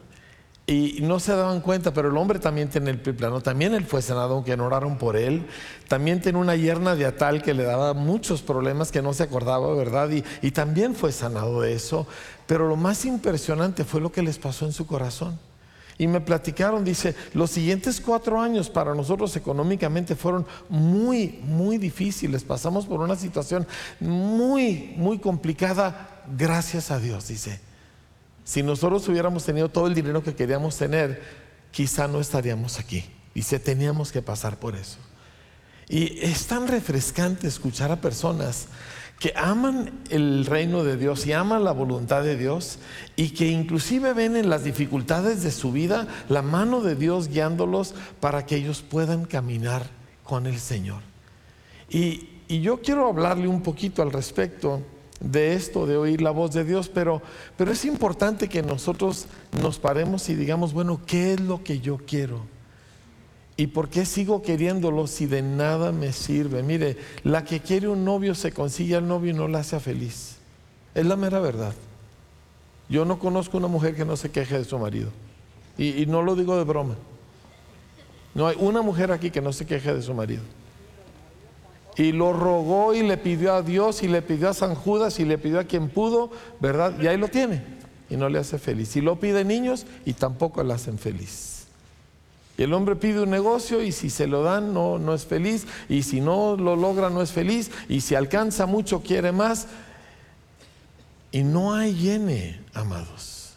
[0.70, 4.04] y no se daban cuenta, pero el hombre también tiene el plano, también él fue
[4.04, 5.48] sanado, aunque no oraron por él.
[5.88, 9.74] También tiene una yerna de Atal que le daba muchos problemas que no se acordaba,
[9.74, 10.12] ¿verdad?
[10.12, 12.06] Y, y también fue sanado de eso.
[12.46, 15.40] Pero lo más impresionante fue lo que les pasó en su corazón.
[15.98, 22.44] Y me platicaron, dice, los siguientes cuatro años para nosotros económicamente fueron muy, muy difíciles.
[22.44, 23.66] Pasamos por una situación
[24.00, 27.69] muy, muy complicada, gracias a Dios, dice.
[28.44, 31.22] Si nosotros hubiéramos tenido todo el dinero que queríamos tener,
[31.72, 33.06] quizá no estaríamos aquí.
[33.34, 34.98] Y se teníamos que pasar por eso.
[35.88, 38.68] Y es tan refrescante escuchar a personas
[39.20, 42.80] que aman el reino de Dios y aman la voluntad de Dios
[43.18, 47.96] y que inclusive ven en las dificultades de su vida la mano de Dios guiándolos
[48.22, 49.88] para que ellos puedan caminar
[50.24, 51.02] con el Señor.
[51.90, 54.82] Y, y yo quiero hablarle un poquito al respecto
[55.20, 57.22] de esto, de oír la voz de Dios, pero,
[57.58, 59.28] pero es importante que nosotros
[59.62, 62.46] nos paremos y digamos, bueno, ¿qué es lo que yo quiero?
[63.58, 66.64] ¿Y por qué sigo queriéndolo si de nada me sirve?
[66.64, 70.38] Mire, la que quiere un novio se consigue al novio y no la hace feliz.
[70.96, 71.74] Es la mera verdad.
[72.88, 75.10] Yo no conozco una mujer que no se queje de su marido.
[75.78, 76.96] Y, y no lo digo de broma.
[78.34, 80.44] No hay una mujer aquí que no se queje de su marido
[82.00, 85.26] y lo rogó y le pidió a Dios y le pidió a San Judas y
[85.26, 86.32] le pidió a quien pudo,
[86.62, 86.98] ¿verdad?
[87.02, 87.62] Y ahí lo tiene
[88.10, 88.96] y no le hace feliz.
[88.96, 91.66] Y lo pide niños y tampoco le hacen feliz.
[92.58, 95.68] Y el hombre pide un negocio y si se lo dan no, no es feliz
[95.90, 99.68] y si no lo logra no es feliz y si alcanza mucho quiere más.
[101.34, 103.56] Y no hay llene, amados.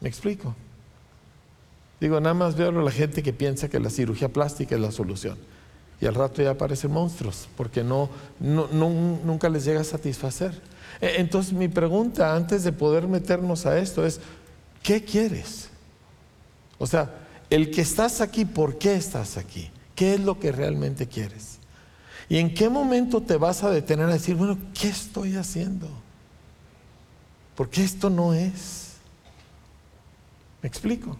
[0.00, 0.56] ¿Me explico?
[2.00, 4.90] Digo, nada más veo a la gente que piensa que la cirugía plástica es la
[4.90, 5.38] solución
[6.00, 8.08] y al rato ya aparecen monstruos, porque no,
[8.40, 10.58] nunca les llega a satisfacer.
[11.00, 14.20] E, entonces mi pregunta antes de poder meternos a esto es,
[14.82, 15.68] ¿qué quieres?
[16.78, 17.10] O sea,
[17.50, 19.70] el que estás aquí, ¿por qué estás aquí?
[19.94, 21.58] ¿Qué es lo que realmente quieres?
[22.28, 25.88] ¿Y en qué momento te vas a detener a decir, bueno, ¿qué estoy haciendo?
[27.56, 28.94] Porque esto no es.
[30.62, 31.18] ¿Me explico?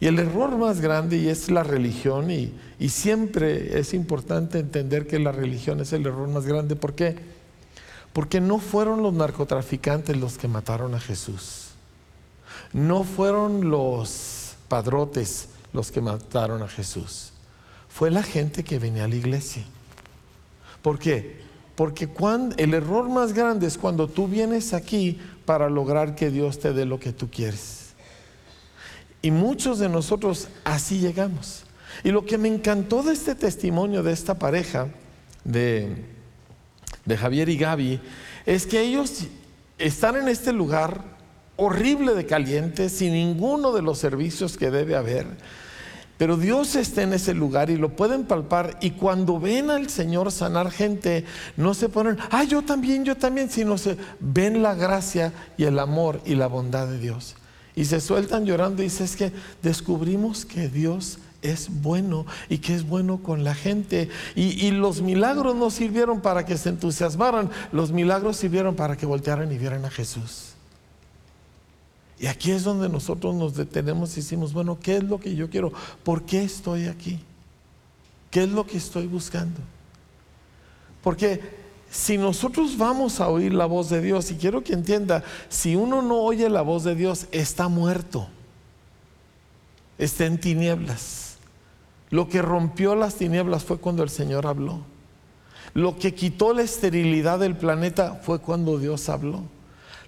[0.00, 5.06] Y el error más grande y es la religión y, y, siempre es importante entender
[5.06, 6.74] que la religión es el error más grande.
[6.74, 7.16] ¿Por qué?
[8.14, 11.68] Porque no fueron los narcotraficantes los que mataron a Jesús.
[12.72, 17.32] No fueron los padrotes los que mataron a Jesús.
[17.88, 19.64] Fue la gente que venía a la iglesia.
[20.80, 21.40] ¿Por qué?
[21.74, 26.58] Porque cuando, el error más grande es cuando tú vienes aquí para lograr que Dios
[26.58, 27.79] te dé lo que tú quieres.
[29.22, 31.64] Y muchos de nosotros así llegamos.
[32.04, 34.88] Y lo que me encantó de este testimonio de esta pareja,
[35.44, 36.04] de,
[37.18, 38.00] Javier y Gaby,
[38.46, 39.24] es que ellos
[39.78, 41.02] están en este lugar
[41.56, 45.26] horrible de caliente, sin ninguno de los servicios que debe haber.
[46.16, 48.78] Pero Dios está en ese lugar y lo pueden palpar.
[48.80, 51.24] Y cuando ven al Señor sanar gente,
[51.56, 55.78] no se ponen, ah, yo también, yo también, sino se ven la gracia y el
[55.78, 57.36] amor y la bondad de Dios.
[57.76, 62.74] Y se sueltan llorando y dice, es que descubrimos que Dios es bueno y que
[62.74, 64.08] es bueno con la gente.
[64.34, 69.06] Y, y, los milagros no sirvieron para que se entusiasmaran, los milagros sirvieron para que
[69.06, 70.54] voltearan y vieran a Jesús.
[72.18, 75.48] Y aquí es donde nosotros nos detenemos y decimos, bueno, ¿qué es lo que yo
[75.48, 75.72] quiero?
[76.04, 77.18] ¿Por qué estoy aquí?
[78.30, 79.60] ¿Qué es lo que estoy buscando?
[81.02, 81.59] Porque
[81.90, 86.02] si nosotros vamos a oír la voz de Dios, y quiero que entienda, si uno
[86.02, 88.28] no oye la voz de Dios, está muerto,
[89.98, 91.36] está en tinieblas.
[92.10, 94.80] Lo que rompió las tinieblas fue cuando el Señor habló.
[95.74, 99.42] Lo que quitó la esterilidad del planeta fue cuando Dios habló.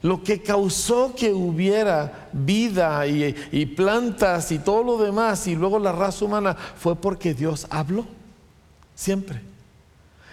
[0.02, 5.78] Lo que causó que hubiera vida y, y, plantas y todo lo demás y luego
[5.78, 8.04] la raza humana fue porque Dios habló.
[8.96, 9.51] Siempre.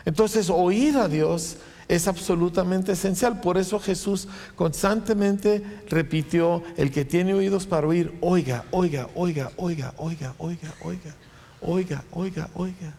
[0.09, 3.41] Entonces, oír a Dios es absolutamente esencial.
[3.41, 9.93] Por eso Jesús constantemente repitió, el que tiene oídos para oír, oiga, oiga, oiga, oiga,
[9.97, 11.15] oiga, oiga, oiga,
[11.61, 12.93] oiga, oiga, oiga.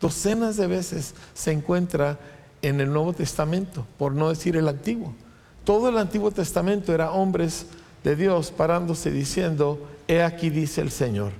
[0.00, 2.18] Docenas de veces se encuentra
[2.60, 5.14] en el Nuevo Testamento, por no decir el Antiguo.
[5.62, 7.66] Todo el Antiguo Testamento era hombres
[8.02, 11.30] de Dios parándose diciendo, he aquí dice el Señor,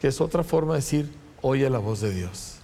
[0.00, 2.55] que es otra forma de decir, oye la voz de Dios.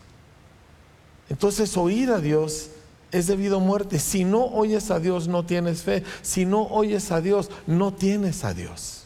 [1.33, 2.69] Entonces oír a Dios
[3.11, 3.99] es debido a muerte.
[3.99, 6.05] Si no oyes a Dios, no tienes fe.
[6.21, 9.05] Si no oyes a Dios, no tienes a Dios.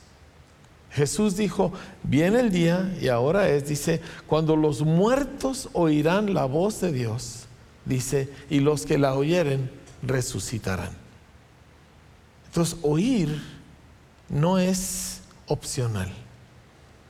[0.91, 6.81] Jesús dijo, viene el día y ahora es, dice, cuando los muertos oirán la voz
[6.81, 7.45] de Dios,
[7.85, 9.71] dice, y los que la oyeren
[10.03, 10.91] resucitarán.
[12.47, 13.41] Entonces, oír
[14.29, 16.13] no es opcional.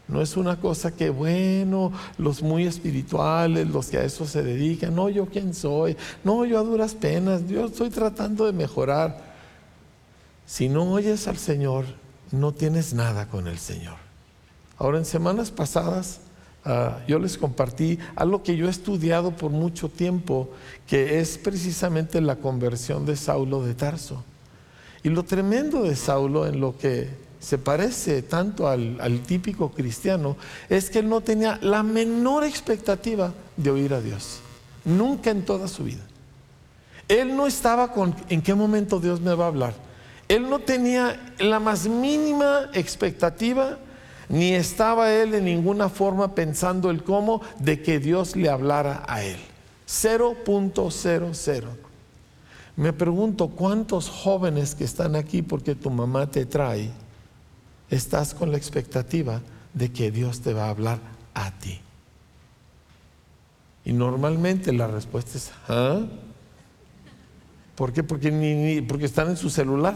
[0.09, 4.95] No es una cosa que, bueno, los muy espirituales, los que a eso se dedican,
[4.95, 9.35] no, yo quién soy, no, yo a duras penas, yo estoy tratando de mejorar.
[10.47, 11.87] Si no oyes al Señor,
[12.31, 13.97] no tienes nada con el Señor.
[14.79, 16.21] Ahora, en semanas pasadas,
[16.65, 20.51] ah, yo les compartí algo que yo he estudiado por mucho tiempo,
[20.87, 24.23] que es precisamente la conversión de Saulo de Tarso.
[25.03, 30.37] Y lo tremendo de Saulo en lo que se parece tanto al, típico cristiano
[30.69, 34.41] es que él no tenía la menor expectativa de oír a Dios.
[34.85, 36.03] Nunca en toda su vida.
[37.09, 39.75] Él no estaba con en qué momento Dios me va a hablar.
[40.29, 43.79] Él no tenía la más mínima expectativa,
[44.29, 49.23] ni estaba él en ninguna forma pensando el cómo de que Dios le hablara a
[49.23, 49.39] él.
[49.87, 51.65] 0.00.
[52.75, 56.91] Me pregunto cuántos jóvenes que están aquí porque tu mamá te trae
[57.91, 59.41] estás con la expectativa
[59.75, 60.99] de que Dios te va a hablar
[61.35, 61.81] a ti.
[63.85, 66.01] Y normalmente la respuesta es, ¿ah?
[67.77, 68.03] ¿Por qué?
[68.03, 69.95] Porque, porque están en su celular.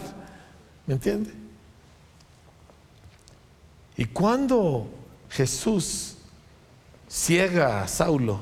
[0.87, 1.33] ¿Me entiende?
[3.97, 4.89] Y cuando
[5.29, 6.17] Jesús
[7.09, 8.41] ciega a Saulo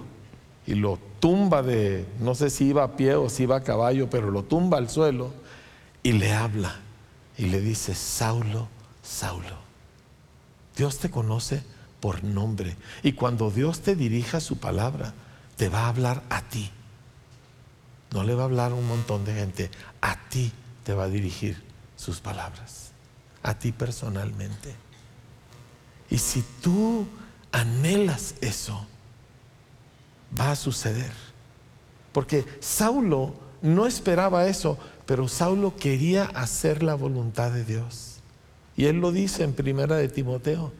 [0.66, 4.10] y lo tumba de, no sé si iba a pie o si iba a caballo,
[4.10, 5.32] pero lo tumba al suelo
[6.02, 6.76] y le habla
[7.36, 8.68] y le dice, Saulo,
[9.08, 9.56] Saulo.
[10.76, 11.62] Dios te conoce
[12.00, 12.76] por nombre.
[13.02, 15.14] Y cuando Dios te dirija su palabra,
[15.56, 16.70] te va a hablar a ti.
[18.12, 19.70] No le va a hablar un montón de gente.
[20.00, 20.52] A ti
[20.84, 21.62] te va a dirigir
[21.96, 22.92] sus palabras.
[23.42, 24.74] A ti personalmente.
[26.10, 27.06] Y si tú
[27.50, 28.86] anhelas eso,
[30.38, 31.12] va a suceder.
[32.12, 38.07] Porque Saulo no esperaba eso, pero Saulo quería hacer la voluntad de Dios.
[38.78, 40.70] Y él lo dice en primera de Timoteo.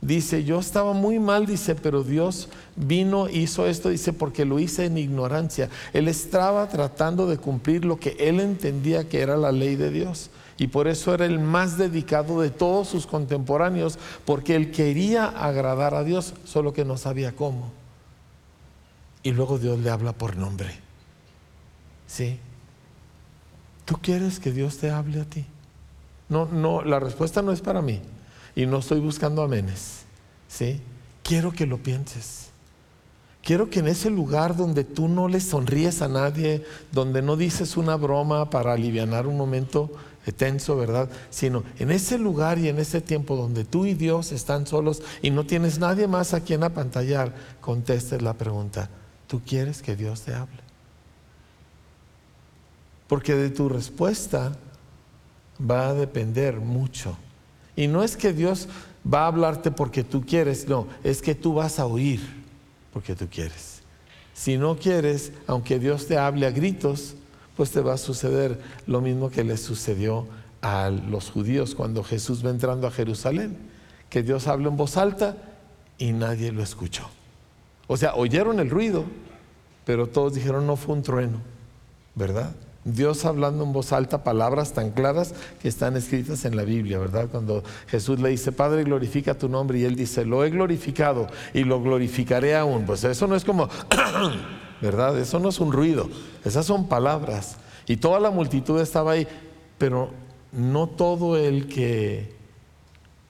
[0.00, 4.86] Dice, yo estaba muy mal, dice, pero Dios vino, hizo esto, dice, porque lo hice
[4.86, 5.68] en ignorancia.
[5.92, 10.30] Él estaba tratando de cumplir lo que él entendía que era la ley de Dios.
[10.58, 15.94] Y por eso era el más dedicado de todos sus contemporáneos, porque él quería agradar
[15.94, 17.72] a Dios, solo que no sabía cómo.
[19.24, 20.70] Y luego Dios le habla por nombre.
[22.06, 22.38] ¿Sí?
[23.86, 25.44] ¿Tú quieres que Dios te hable a ti?
[26.30, 28.00] No, no, la respuesta no es para mí.
[28.56, 30.04] Y no estoy buscando amenes.
[30.48, 30.80] ¿sí?
[31.22, 32.48] Quiero que lo pienses.
[33.42, 37.76] Quiero que en ese lugar donde tú no le sonríes a nadie, donde no dices
[37.76, 39.90] una broma para aliviar un momento
[40.32, 41.08] tenso, ¿verdad?
[41.30, 45.30] Sino en ese lugar y en ese tiempo donde tú y Dios están solos y
[45.30, 48.90] no tienes nadie más a quien apantallar, contestes la pregunta,
[49.26, 50.60] ¿tú quieres que Dios te hable?
[53.08, 54.52] Porque de tu respuesta
[55.68, 57.16] va a depender mucho.
[57.76, 58.68] Y no es que Dios
[59.06, 62.20] va a hablarte porque tú quieres, no, es que tú vas a oír
[62.92, 63.82] porque tú quieres.
[64.34, 67.14] Si no quieres, aunque Dios te hable a gritos,
[67.56, 70.26] pues te va a suceder lo mismo que le sucedió
[70.62, 73.56] a los judíos cuando Jesús va entrando a Jerusalén,
[74.08, 75.36] que Dios habla en voz alta
[75.98, 77.08] y nadie lo escuchó.
[77.86, 79.04] O sea, oyeron el ruido,
[79.84, 81.38] pero todos dijeron no fue un trueno,
[82.14, 82.54] ¿verdad?
[82.84, 87.28] Dios hablando en voz alta palabras tan claras que están escritas en la Biblia, ¿verdad?
[87.30, 91.64] Cuando Jesús le dice, Padre, glorifica tu nombre, y él dice, lo he glorificado y
[91.64, 92.86] lo glorificaré aún.
[92.86, 93.68] Pues eso no es como,
[94.80, 95.18] ¿verdad?
[95.18, 96.08] Eso no es un ruido,
[96.44, 97.56] esas son palabras.
[97.86, 99.28] Y toda la multitud estaba ahí,
[99.76, 100.10] pero
[100.52, 102.34] no todo el que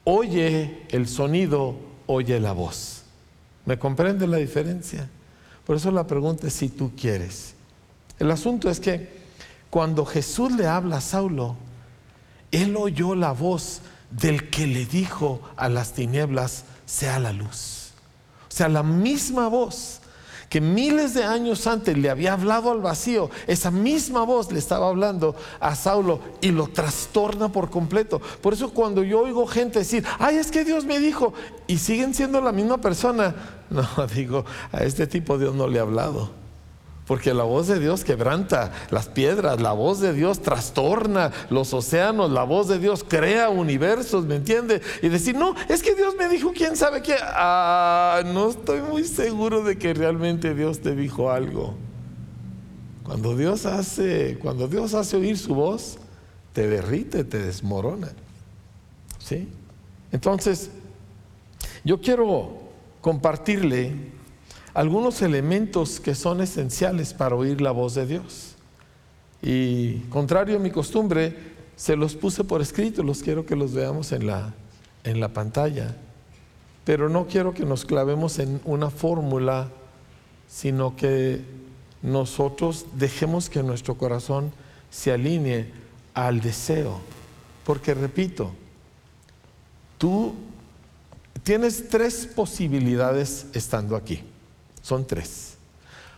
[0.05, 1.75] oye el sonido
[2.07, 3.03] oye la voz.
[3.65, 5.09] ¿Me comprende la diferencia?
[5.65, 7.53] Por eso la pregunta es si tú quieres.
[8.17, 9.20] El asunto es que
[9.71, 11.55] cuando Jesús le habla a Saulo,
[12.51, 13.81] él oyó la voz
[14.11, 17.93] del que le dijo a las tinieblas, sea la luz.
[18.49, 20.01] O sea, la misma voz
[20.49, 24.89] que miles de años antes le había hablado al vacío, esa misma voz le estaba
[24.89, 28.19] hablando a Saulo y lo trastorna por completo.
[28.41, 31.33] Por eso cuando yo oigo gente decir, ay, es que Dios me dijo,
[31.67, 33.33] y siguen siendo la misma persona,
[33.69, 34.43] no, digo,
[34.73, 36.40] a este tipo Dios no le ha hablado.
[37.07, 42.31] Porque la voz de Dios quebranta las piedras, la voz de Dios trastorna los océanos,
[42.31, 44.81] la voz de Dios crea universos, ¿me entiende?
[45.01, 47.15] Y decir, no, es que Dios me dijo, quién sabe qué.
[47.19, 51.75] Ah, no estoy muy seguro de que realmente Dios te dijo algo.
[53.03, 55.97] Cuando Dios hace, cuando Dios hace oír su voz,
[56.53, 58.09] te derrite, te desmorona.
[59.19, 59.49] ¿Sí?
[60.11, 60.69] Entonces,
[61.83, 62.61] Yo quiero
[63.01, 63.95] compartirle
[64.73, 68.55] algunos elementos que son esenciales para oír la voz de Dios.
[69.41, 71.35] Y contrario a mi costumbre,
[71.75, 74.53] se los puse por escrito, los quiero que los veamos en la,
[75.03, 75.95] en la pantalla.
[76.85, 79.69] Pero no quiero que nos clavemos en una fórmula,
[80.47, 81.41] sino que
[82.01, 84.51] nosotros dejemos que nuestro corazón
[84.89, 85.71] se alinee
[86.13, 86.99] al deseo.
[87.65, 88.51] Porque repito,
[89.97, 90.33] tú
[91.43, 94.23] tienes tres posibilidades estando aquí.
[94.81, 95.55] Son tres.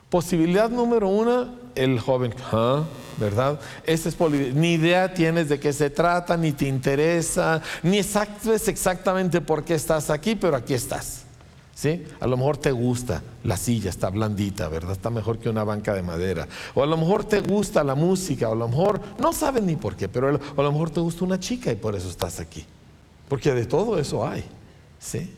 [0.09, 2.83] Posibilidad número uno, el joven, ¿ah?
[3.17, 3.59] ¿verdad?
[3.83, 4.19] Esa es
[4.53, 9.73] ni idea tienes de qué se trata, ni te interesa, ni sabes exactamente por qué
[9.73, 11.23] estás aquí, pero aquí estás.
[11.73, 12.05] ¿Sí?
[12.19, 14.91] A lo mejor te gusta la silla, está blandita, ¿verdad?
[14.91, 16.47] Está mejor que una banca de madera.
[16.75, 19.75] O a lo mejor te gusta la música, o a lo mejor no sabes ni
[19.75, 22.63] por qué, pero a lo mejor te gusta una chica y por eso estás aquí.
[23.27, 24.43] Porque de todo eso hay.
[24.99, 25.33] ¿Sí?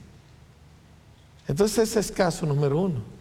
[1.47, 3.14] Entonces ese es caso número uno.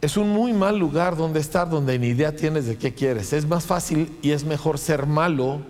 [0.00, 3.32] Es un muy mal lugar donde estar, donde ni idea tienes de qué quieres.
[3.32, 5.60] Es más fácil y es mejor ser malo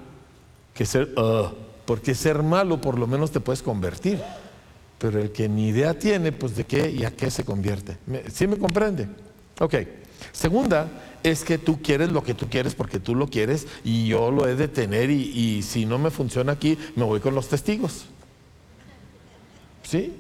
[0.73, 1.49] que ser, uh,
[1.85, 4.21] porque ser malo por lo menos te puedes convertir.
[4.99, 7.97] Pero el que ni idea tiene, pues de qué y a qué se convierte.
[8.33, 9.09] ¿Sí me comprende?
[9.59, 9.75] Ok.
[10.33, 10.89] Segunda,
[11.23, 14.47] es que tú quieres lo que tú quieres porque tú lo quieres y yo lo
[14.47, 18.05] he de tener y, y si no me funciona aquí, me voy con los testigos.
[19.83, 20.13] ¿Sí?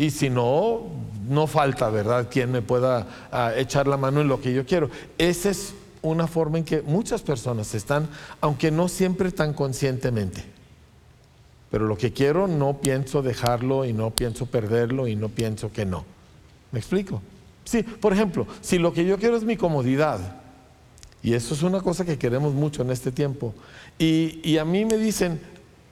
[0.00, 0.86] Y si no,
[1.28, 4.88] no falta, ¿verdad?, quien me pueda ah, echar la mano en lo que yo quiero.
[5.18, 8.08] Esa es una forma en que muchas personas están,
[8.40, 10.42] aunque no siempre tan conscientemente.
[11.70, 15.84] Pero lo que quiero no pienso dejarlo y no pienso perderlo y no pienso que
[15.84, 16.06] no.
[16.72, 17.20] ¿Me explico?
[17.64, 20.40] Sí, por ejemplo, si lo que yo quiero es mi comodidad,
[21.22, 23.52] y eso es una cosa que queremos mucho en este tiempo,
[23.98, 25.42] y, y a mí me dicen,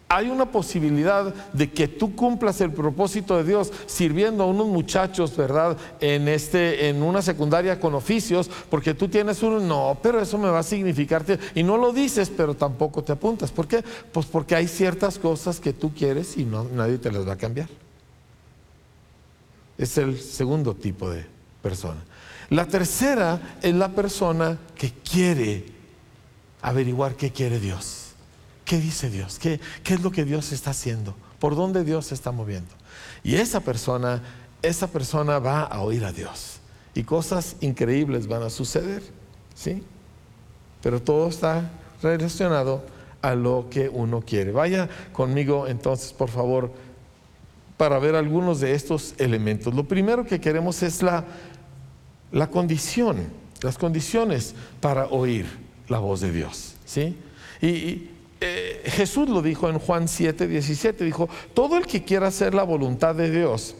[0.08, 5.36] hay una posibilidad de que tú cumplas el propósito de Dios sirviendo a unos muchachos,
[5.36, 5.76] ¿verdad?
[6.00, 10.48] En, este, en una secundaria con oficios, porque tú tienes uno, no, pero eso me
[10.48, 13.50] va a significar, y no lo dices, pero tampoco te apuntas.
[13.50, 13.84] ¿Por qué?
[14.10, 17.38] Pues porque hay ciertas cosas que tú quieres y no, nadie te las va a
[17.38, 17.68] cambiar.
[19.76, 21.26] Es el segundo tipo de
[21.62, 22.02] persona.
[22.48, 25.66] La tercera es la persona que quiere
[26.62, 28.07] averiguar qué quiere Dios.
[28.68, 29.38] ¿Qué dice Dios?
[29.38, 31.14] ¿Qué, ¿Qué, es lo que Dios está haciendo?
[31.38, 32.68] ¿Por dónde Dios se está moviendo?
[33.24, 34.22] Y esa persona,
[34.60, 36.60] esa persona va a oír a Dios.
[36.94, 39.02] Y cosas increíbles van a suceder.
[39.54, 39.82] ¿Sí?
[40.82, 41.70] Pero todo está
[42.02, 42.84] relacionado
[43.22, 44.52] a lo que uno quiere.
[44.52, 46.70] Vaya conmigo entonces, por favor,
[47.78, 49.72] para ver algunos de estos elementos.
[49.72, 51.24] Lo primero que queremos es la,
[52.32, 53.28] la condición,
[53.62, 55.46] las condiciones para oír
[55.88, 56.74] la voz de Dios.
[56.84, 57.16] ¿Sí?
[57.62, 62.54] Y, eh, Jesús lo dijo en Juan 7, 17, dijo, todo el que quiera hacer
[62.54, 63.74] la voluntad de Dios,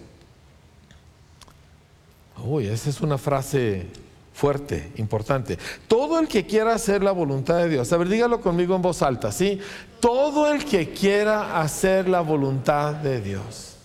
[2.45, 3.87] uy, esa es una frase
[4.33, 8.75] fuerte, importante, todo el que quiera hacer la voluntad de Dios, a ver, dígalo conmigo
[8.75, 9.61] en voz alta, ¿sí?
[10.01, 13.77] Todo el que quiera hacer la voluntad de Dios,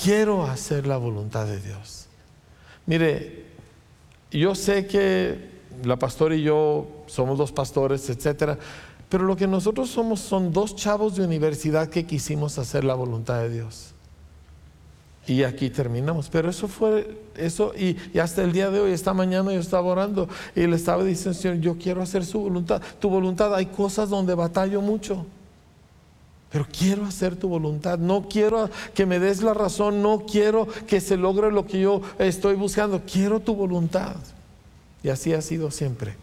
[0.00, 2.06] quiero hacer la voluntad de Dios.
[2.86, 3.46] Mire,
[4.30, 8.58] yo sé que la pastora y yo somos dos pastores, etcétera,
[9.08, 13.40] pero lo que nosotros somos son dos chavos de universidad que quisimos hacer la voluntad
[13.40, 13.94] de Dios.
[15.26, 16.28] Y aquí terminamos.
[16.28, 17.72] Pero eso fue eso.
[17.74, 21.38] Y, hasta el día de hoy, esta mañana yo estaba orando y le estaba diciendo,
[21.38, 22.80] Señor, yo quiero hacer su voluntad.
[23.00, 25.26] Tu voluntad, hay cosas donde batallo mucho.
[26.50, 27.98] Pero quiero hacer tu voluntad.
[27.98, 30.00] No quiero que me des la razón.
[30.00, 33.02] No quiero que se logre lo que yo estoy buscando.
[33.04, 34.14] Quiero tu voluntad.
[35.02, 36.14] Y así ha sido siempre.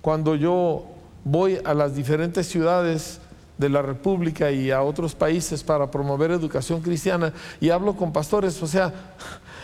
[0.00, 0.86] Cuando yo
[1.30, 3.20] voy a las diferentes ciudades
[3.58, 8.62] de la República y a otros países para promover educación cristiana y hablo con pastores,
[8.62, 8.94] o sea,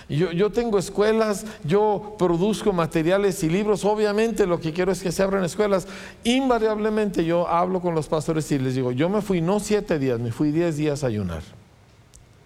[0.09, 5.23] yo, tengo escuelas, yo produzco materiales y libros, obviamente lo que quiero es que se
[5.23, 5.89] abran escuelas.
[6.25, 10.21] Invariablemente yo hablo con los pastores y les digo, yo me fui no siete días,
[10.21, 11.43] me fui diez días a ayunar.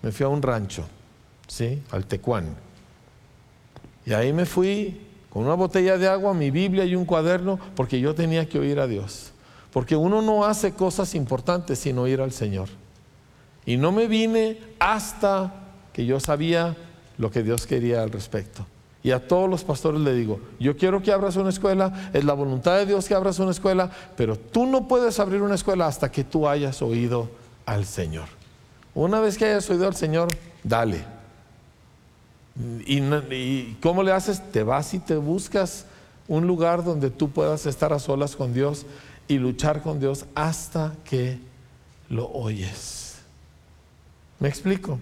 [0.03, 0.85] Me fui a un rancho,
[1.49, 1.83] ¿sí?
[1.91, 2.55] Al Tecuán.
[4.07, 8.01] Y ahí me fui con una botella de agua, mi Biblia y un cuaderno, porque
[8.01, 9.33] yo tenía que oír a Dios.
[9.72, 12.68] Porque uno no hace cosas importantes sin oír al Señor.
[13.66, 15.53] Y no me vine hasta
[15.93, 16.76] que yo sabía
[17.18, 18.64] lo que Dios quería al respecto.
[19.03, 22.33] Y a todos los pastores le digo, yo quiero que abras una escuela, es la
[22.33, 26.11] voluntad de Dios que abras una escuela, pero tú no puedes abrir una escuela hasta
[26.11, 27.29] que tú hayas oído
[27.64, 28.29] al Señor.
[28.95, 30.29] Una vez que hayas oído al Señor,
[30.64, 31.18] dale.
[32.87, 34.43] ¿Y, cómo le haces?
[34.51, 35.87] Te vas y te buscas
[36.27, 38.85] un lugar donde tú puedas estar a solas con Dios
[39.29, 41.39] y luchar con Dios hasta que
[42.09, 43.17] lo oyes.
[44.41, 44.99] ¿Me explico?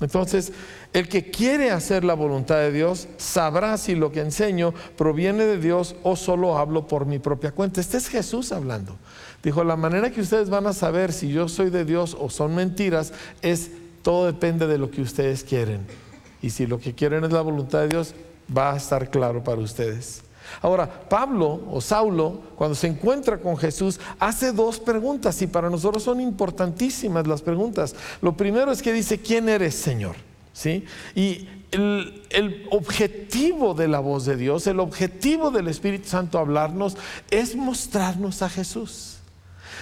[0.00, 0.52] Entonces,
[0.92, 5.58] el que quiere hacer la voluntad de Dios sabrá si lo que enseño proviene de
[5.58, 7.80] Dios o solo hablo por mi propia cuenta.
[7.80, 8.96] Este es Jesús hablando.
[9.42, 12.54] Dijo, la manera que ustedes van a saber si yo soy de Dios o son
[12.54, 13.70] mentiras es
[14.02, 15.80] todo depende de lo que ustedes quieren.
[16.42, 18.14] Y si lo que quieren es la voluntad de Dios,
[18.56, 20.22] va a estar claro para ustedes.
[20.62, 26.02] Ahora, Pablo o Saulo, cuando se encuentra con Jesús, hace dos preguntas y para nosotros
[26.02, 27.94] son importantísimas las preguntas.
[28.22, 30.16] Lo primero es que dice, ¿quién eres, Señor?
[30.52, 30.84] ¿Sí?
[31.14, 36.96] Y el, el, objetivo de la voz de Dios, el objetivo del Espíritu Santo hablarnos,
[37.30, 39.17] es mostrarnos a Jesús.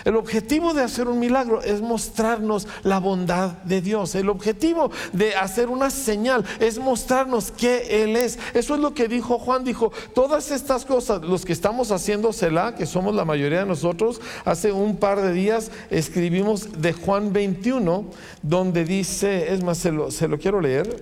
[0.07, 4.15] El objetivo de hacer un milagro es mostrarnos la bondad de Dios.
[4.15, 8.39] El objetivo de hacer una señal es mostrarnos que Él es.
[8.55, 9.65] Eso es lo que dijo Juan.
[9.65, 14.21] Dijo, todas estas cosas, los que estamos haciendo Selah, que somos la mayoría de nosotros,
[14.45, 18.05] hace un par de días escribimos de Juan 21,
[18.43, 21.01] donde dice, es más, se lo, se lo quiero leer,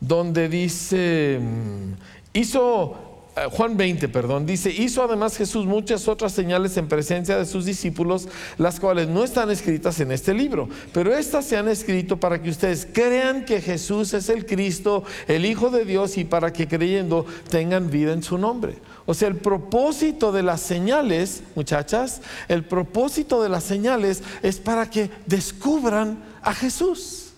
[0.00, 1.92] donde dice, mm,
[2.32, 3.03] hizo
[3.50, 8.28] Juan 20, perdón, dice, hizo además Jesús muchas otras señales en presencia de sus discípulos,
[8.58, 12.50] las cuales no están escritas en este libro, pero estas se han escrito para que
[12.50, 17.26] ustedes crean que Jesús es el Cristo, el Hijo de Dios, y para que creyendo
[17.48, 18.76] tengan vida en su nombre.
[19.04, 24.88] O sea, el propósito de las señales, muchachas, el propósito de las señales es para
[24.88, 27.32] que descubran a Jesús.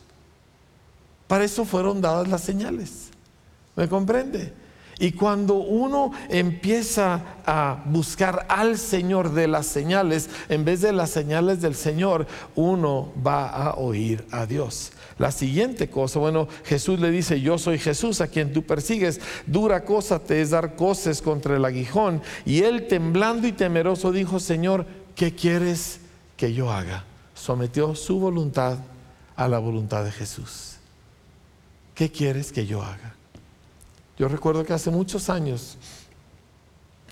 [1.27, 3.09] Para eso fueron dadas las señales.
[3.75, 4.66] ¿Me comprende?
[4.99, 11.11] Y cuando uno empieza a buscar al Señor de las señales, en vez de las
[11.11, 14.93] señales del Señor, uno va a oír a Dios.
[15.19, 19.85] La siguiente cosa, bueno, Jesús le dice, yo soy Jesús a quien tú persigues, dura
[19.85, 22.23] cosa te es dar coces contra el aguijón.
[22.47, 26.01] Y él temblando y temeroso dijo, Señor, ¿qué quieres
[26.39, 27.05] que yo haga?
[27.35, 28.79] Sometió su voluntad
[29.37, 30.77] a la voluntad de Jesús.
[31.95, 33.16] ¿Qué quieres que yo haga?
[34.19, 35.77] Yo recuerdo que hace muchos años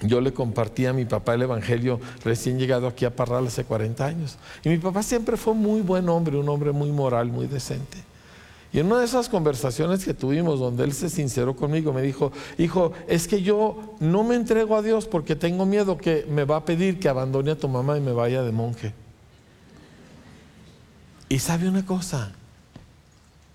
[0.03, 4.05] yo le compartí a mi papá el Evangelio recién llegado aquí a Parral hace 40
[4.05, 4.39] años.
[4.65, 7.99] Y mi papá siempre fue muy buen hombre, un hombre muy moral, muy decente.
[8.73, 12.33] Y en una de esas conversaciones que tuvimos donde él se sinceró conmigo, me dijo,
[12.59, 16.57] hijo, es que yo no me entrego a Dios porque tengo miedo que me va
[16.57, 18.93] a pedir que abandone a tu mamá y me vaya de monje.
[21.29, 22.33] Y sabe una cosa,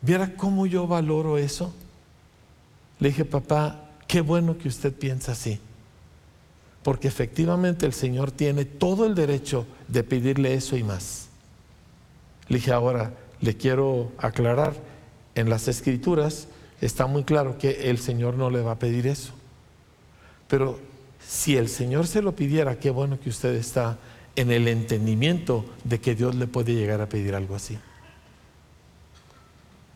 [0.01, 1.73] viera cómo yo valoro eso.
[2.99, 5.59] Le dije, papá, qué bueno que usted piensa así.
[6.83, 11.27] Porque efectivamente el Señor tiene todo el derecho de pedirle eso y más.
[12.47, 14.73] Le dije, ahora le quiero aclarar,
[15.35, 16.47] en las escrituras
[16.81, 19.31] está muy claro que el Señor no le va a pedir eso.
[20.47, 20.79] Pero
[21.25, 23.97] si el Señor se lo pidiera, qué bueno que usted está
[24.35, 27.77] en el entendimiento de que Dios le puede llegar a pedir algo así.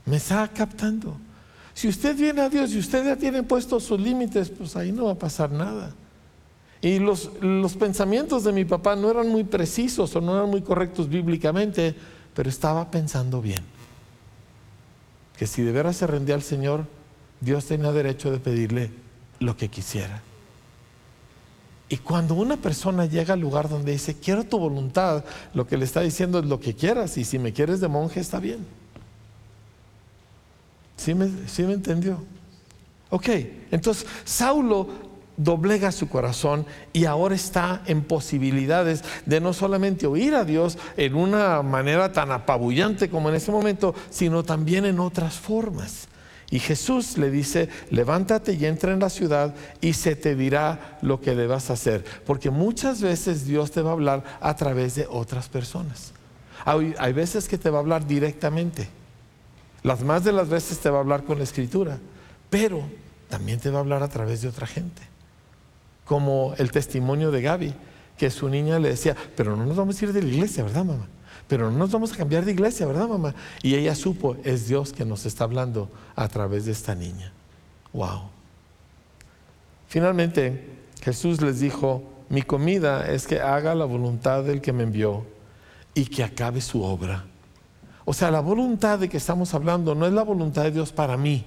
[0.06, 1.18] Me está captando.
[1.74, 5.06] Si usted viene a Dios y usted ya tiene puestos sus límites, pues ahí no
[5.06, 5.94] va a pasar nada.
[6.82, 10.62] Y los, los, pensamientos de mi papá no eran muy precisos o no eran muy
[10.62, 11.96] correctos bíblicamente,
[12.36, 13.64] pero estaba pensando bien.
[15.38, 16.86] Que si de veras se rendía al Señor,
[17.40, 18.92] Dios tenía derecho de pedirle
[19.40, 20.22] lo que quisiera.
[21.90, 25.86] Y cuando una persona llega al lugar donde dice, quiero tu voluntad, lo que le
[25.86, 28.66] está diciendo es lo que quieras, y si me quieres de monje está bien.
[31.04, 32.24] ¿Sí me, entendió?
[33.10, 33.28] Ok,
[33.72, 34.88] entonces Saulo
[35.36, 41.16] doblega su corazón y ahora está en posibilidades de no solamente oír a Dios en
[41.16, 46.08] una manera tan apabullante como en ese momento, sino también en otras formas.
[46.50, 51.20] Y Jesús le dice, levántate y entra en la ciudad y se te dirá lo
[51.20, 52.06] que debas hacer.
[52.26, 56.14] Porque muchas veces Dios te va a hablar a través de otras personas.
[56.64, 59.03] Hay veces que te va a hablar directamente.
[59.84, 62.00] Las más de las veces te va a hablar con la escritura,
[62.50, 62.82] pero
[63.30, 65.02] también te va a hablar a través de otra gente.
[66.06, 67.74] Como el testimonio de Gaby,
[68.18, 70.86] que su niña le decía, pero no nos vamos a ir de la iglesia, ¿verdad,
[70.86, 71.08] mamá?
[71.48, 73.36] Pero no nos vamos a cambiar de iglesia, ¿verdad, mamá?
[73.62, 77.34] Y ella supo, es Dios que nos está hablando a través de esta niña.
[77.92, 78.30] Wow.
[79.88, 80.70] Finalmente,
[81.02, 85.26] Jesús les dijo, mi comida es que haga la voluntad del que me envió
[85.94, 87.26] y que acabe su obra.
[88.06, 91.18] O sea, la voluntad de que estamos hablando no es la voluntad de Dios para
[91.18, 91.46] mí.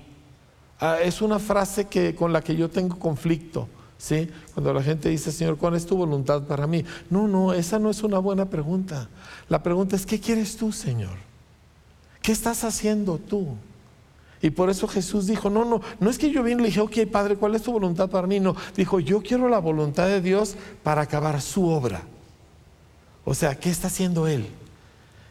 [0.81, 3.69] Ah, es una frase que, con la que yo tengo conflicto.
[3.99, 4.29] ¿sí?
[4.55, 6.85] Cuando la gente dice, Señor, ¿cuál es tu voluntad para mí?
[7.11, 9.09] No, no, esa no es una buena pregunta.
[9.49, 11.17] La pregunta es, ¿qué quieres tú, Señor?
[12.23, 13.49] ¿Qué estás haciendo tú?
[14.43, 16.81] Y por eso Jesús dijo, no, no, no es que yo vine y le dije,
[16.81, 18.39] ok, Padre, ¿cuál es tu voluntad para mí?
[18.39, 22.03] No, dijo, yo quiero la voluntad de Dios para acabar su obra.
[23.25, 24.47] O sea, ¿qué está haciendo Él?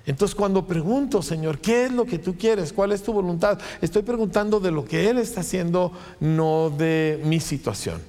[0.06, 2.72] Entonces cuando pregunto, Señor, ¿qué es lo que tú quieres?
[2.72, 3.60] ¿Cuál es tu voluntad?
[3.82, 8.02] Estoy preguntando de lo que Él está haciendo, no de mi situación.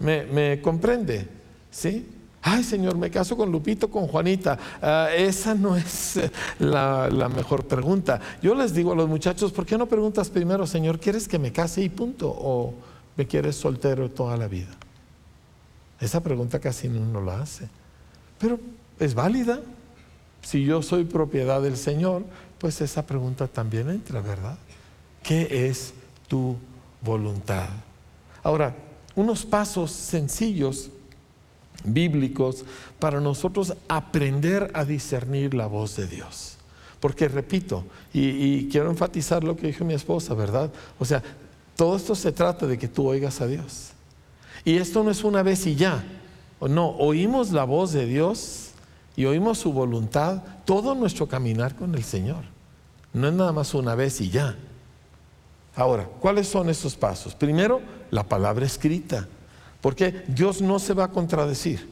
[0.00, 1.28] ¿Me, comprende?
[1.70, 2.06] ¿Sí?
[2.42, 4.58] Ay, Señor, me caso con Lupito, con Juanita.
[4.80, 6.30] Ah, esa no es eh,
[6.60, 8.20] la, la, mejor pregunta.
[8.40, 11.52] Yo les digo a los muchachos, ¿por qué no preguntas primero, Señor, ¿quieres que me
[11.52, 12.28] case y punto?
[12.28, 12.74] ¿O
[13.16, 14.70] me quieres soltero toda la vida?
[16.00, 17.68] Esa pregunta casi no la hace.
[18.38, 18.58] Pero
[18.98, 19.60] es válida.
[20.42, 22.24] Si yo soy propiedad del Señor,
[22.58, 24.58] pues esa pregunta también entra, ¿verdad?
[25.22, 25.94] ¿Qué es
[26.26, 26.56] tu
[27.00, 27.68] voluntad?
[28.42, 28.74] Ahora,
[29.14, 30.90] unos pasos sencillos
[31.84, 32.64] bíblicos
[32.98, 36.56] para nosotros aprender a discernir la voz de Dios.
[37.00, 40.70] Porque repito, y, quiero enfatizar lo que dijo mi esposa, ¿verdad?
[40.98, 41.22] O sea,
[41.76, 43.90] todo esto se trata de que tú oigas a Dios.
[44.64, 46.04] Y esto no es una vez y ya.
[46.60, 48.67] No, oímos la voz de Dios
[49.18, 52.44] y oímos su voluntad, todo nuestro caminar con el Señor.
[53.12, 54.54] No es nada más una vez y ya.
[55.74, 57.34] Ahora, ¿cuáles son estos pasos?
[57.34, 57.80] Primero,
[58.12, 59.26] la palabra escrita,
[59.80, 61.88] porque Dios no se va a contradecir.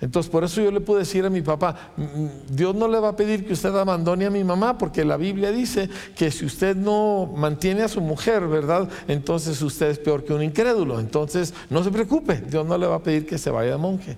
[0.00, 3.10] Entonces, por eso yo le puedo decir a mi papá, mm, Dios no le va
[3.10, 6.74] a pedir que usted abandone a mi mamá, porque la Biblia dice que si usted
[6.74, 8.88] no mantiene a su mujer, ¿verdad?
[9.08, 11.00] Entonces usted es peor que un incrédulo.
[11.00, 14.16] Entonces, no se preocupe, Dios no le va a pedir que se vaya de monje,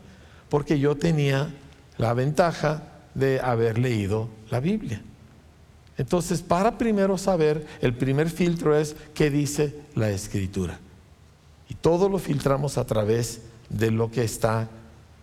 [0.49, 1.53] porque yo tenía
[1.99, 2.83] la ventaja
[3.15, 5.03] de haber leído la Biblia.
[5.99, 10.79] Entonces, para primero saber, el primer filtro es qué dice la escritura.
[11.69, 14.69] Y todo lo filtramos a través de lo que está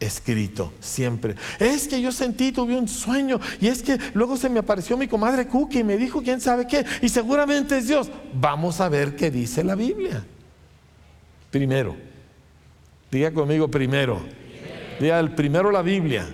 [0.01, 1.35] escrito siempre.
[1.59, 5.07] Es que yo sentí, tuve un sueño y es que luego se me apareció mi
[5.07, 8.09] comadre Cookie y me dijo quién sabe qué y seguramente es Dios.
[8.33, 10.25] Vamos a ver qué dice la Biblia.
[11.49, 11.95] Primero,
[13.09, 14.19] diga conmigo primero.
[14.99, 16.27] Diga el primero la Biblia.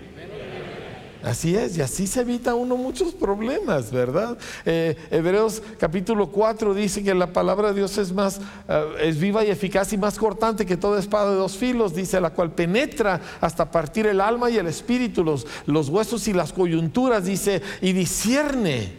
[1.24, 4.38] Así es, y así se evita uno muchos problemas, ¿verdad?
[4.66, 9.46] Eh, Hebreos capítulo 4 dice que la palabra de Dios es más, eh, es viva
[9.46, 13.22] y eficaz y más cortante que toda espada de dos filos, dice, la cual penetra
[13.40, 17.94] hasta partir el alma y el espíritu, los, los huesos y las coyunturas, dice, y
[17.94, 18.94] discierne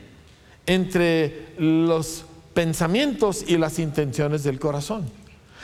[0.66, 5.10] entre los pensamientos y las intenciones del corazón.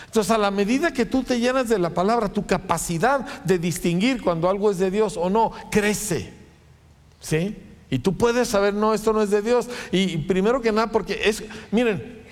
[0.06, 4.22] Entonces, a la medida que tú te llenas de la palabra, tu capacidad de distinguir
[4.22, 6.37] cuando algo es de Dios o no crece.
[7.20, 7.56] ¿Sí?
[7.90, 9.68] Y tú puedes saber, no, esto no es de Dios.
[9.92, 12.22] Y primero que nada, porque es, miren,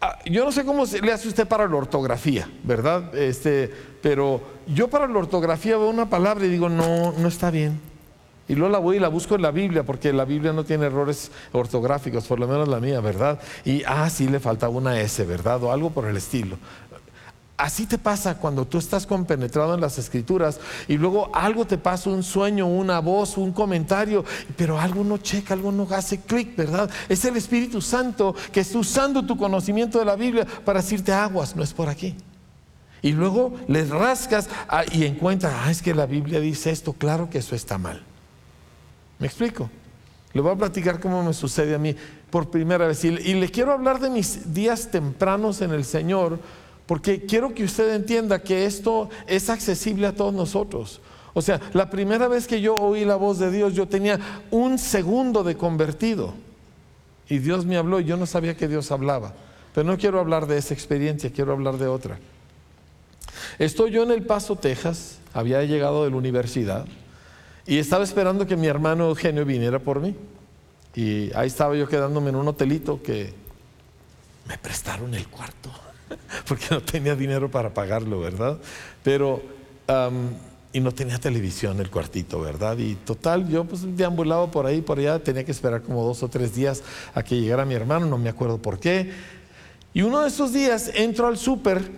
[0.00, 3.14] ah, yo no sé cómo le hace usted para la ortografía, ¿verdad?
[3.16, 3.70] Este,
[4.00, 7.80] pero yo para la ortografía veo una palabra y digo, no, no está bien.
[8.50, 10.86] Y luego la voy y la busco en la Biblia, porque la Biblia no tiene
[10.86, 13.38] errores ortográficos, por lo menos la mía, ¿verdad?
[13.64, 15.62] Y, ah, sí le faltaba una S, ¿verdad?
[15.62, 16.56] O algo por el estilo.
[17.60, 20.58] Así te pasa cuando tú estás compenetrado en las escrituras
[20.88, 24.24] y luego algo te pasa, un sueño, una voz, un comentario,
[24.56, 26.90] pero algo no checa, algo no hace clic, ¿verdad?
[27.06, 31.54] Es el Espíritu Santo que está usando tu conocimiento de la Biblia para decirte aguas,
[31.54, 32.16] no es por aquí.
[33.02, 37.28] Y luego le rascas ah, y encuentras, ah, es que la Biblia dice esto, claro
[37.28, 38.02] que eso está mal.
[39.18, 39.68] ¿Me explico?
[40.32, 41.94] Le voy a platicar cómo me sucede a mí
[42.30, 43.04] por primera vez.
[43.04, 46.38] y le quiero hablar de mis días tempranos en el Señor
[46.90, 51.00] porque quiero que usted entienda que esto es accesible a todos nosotros.
[51.34, 54.18] O sea, la primera vez que yo oí la voz de Dios, yo tenía
[54.50, 56.34] un segundo de convertido.
[57.28, 59.34] Y Dios me habló y yo no sabía que Dios hablaba.
[59.72, 62.18] Pero no quiero hablar de esa experiencia, quiero hablar de otra.
[63.60, 66.86] Estoy yo en El Paso, Texas, había llegado de la universidad
[67.68, 70.16] y estaba esperando que mi hermano Eugenio viniera por mí.
[70.96, 73.32] Y ahí estaba yo quedándome en un hotelito que
[74.48, 75.70] me prestaron el cuarto.
[76.48, 78.58] porque no tenía dinero para pagarlo, ¿verdad?
[79.02, 79.42] Pero,
[80.72, 82.78] y no tenía televisión el cuartito, ¿verdad?
[82.78, 86.28] Y total, yo pues deambulaba por ahí, por allá, tenía que esperar como dos o
[86.28, 86.82] tres días
[87.14, 89.10] a que llegara mi hermano, no me acuerdo por qué.
[89.92, 91.90] Y uno de esos días entro al súper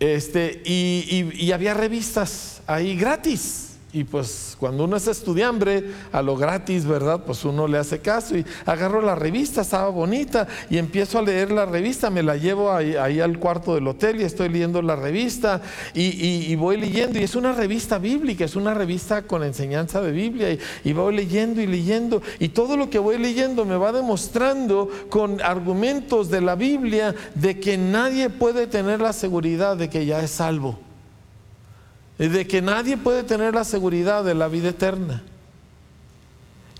[0.00, 3.71] este, y había revistas ahí gratis.
[3.94, 7.20] Y pues cuando uno es estudiante a lo gratis, ¿verdad?
[7.26, 11.52] Pues uno le hace caso y agarro la revista, estaba bonita y empiezo a leer
[11.52, 15.60] la revista, me la llevo ahí, al cuarto del hotel y estoy leyendo la revista
[15.92, 17.18] y, voy leyendo.
[17.18, 21.14] Y es una revista bíblica, es una revista con enseñanza de Biblia y, y voy
[21.14, 22.22] leyendo y leyendo.
[22.38, 27.60] Y todo lo que voy leyendo me va demostrando con argumentos de la Biblia de
[27.60, 30.78] que nadie puede tener la seguridad de que ya es salvo
[32.28, 35.22] de que nadie puede tener la seguridad de la vida eterna.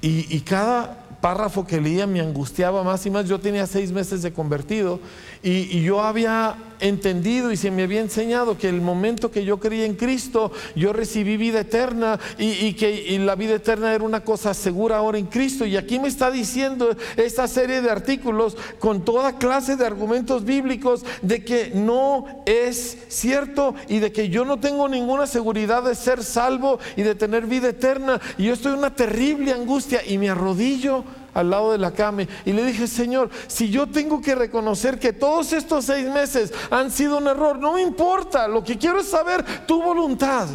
[0.00, 3.28] Y, cada párrafo que leía me angustiaba más y más.
[3.28, 4.98] Yo tenía seis meses de convertido
[5.42, 9.82] y, yo había entendido y se me había enseñado que el momento que yo creí
[9.82, 14.96] en Cristo, yo recibí vida eterna y, que la vida eterna era una cosa segura
[14.96, 15.64] ahora en Cristo.
[15.64, 21.04] Y aquí me está diciendo esta serie de artículos con toda clase de argumentos bíblicos
[21.22, 26.24] de que no es cierto y de que yo no tengo ninguna seguridad de ser
[26.24, 28.20] salvo y de tener vida eterna.
[28.38, 31.04] Y yo estoy en una terrible angustia y me arrodillo
[31.34, 35.12] al lado de la cama y le dije, Señor, si yo tengo que reconocer que
[35.12, 39.08] todos estos seis meses han sido un error, no me importa, lo que quiero es
[39.08, 40.48] saber tu voluntad.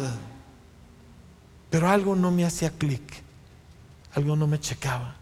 [1.70, 3.02] Pero algo no me hacía clic,
[4.14, 5.16] algo no me checaba.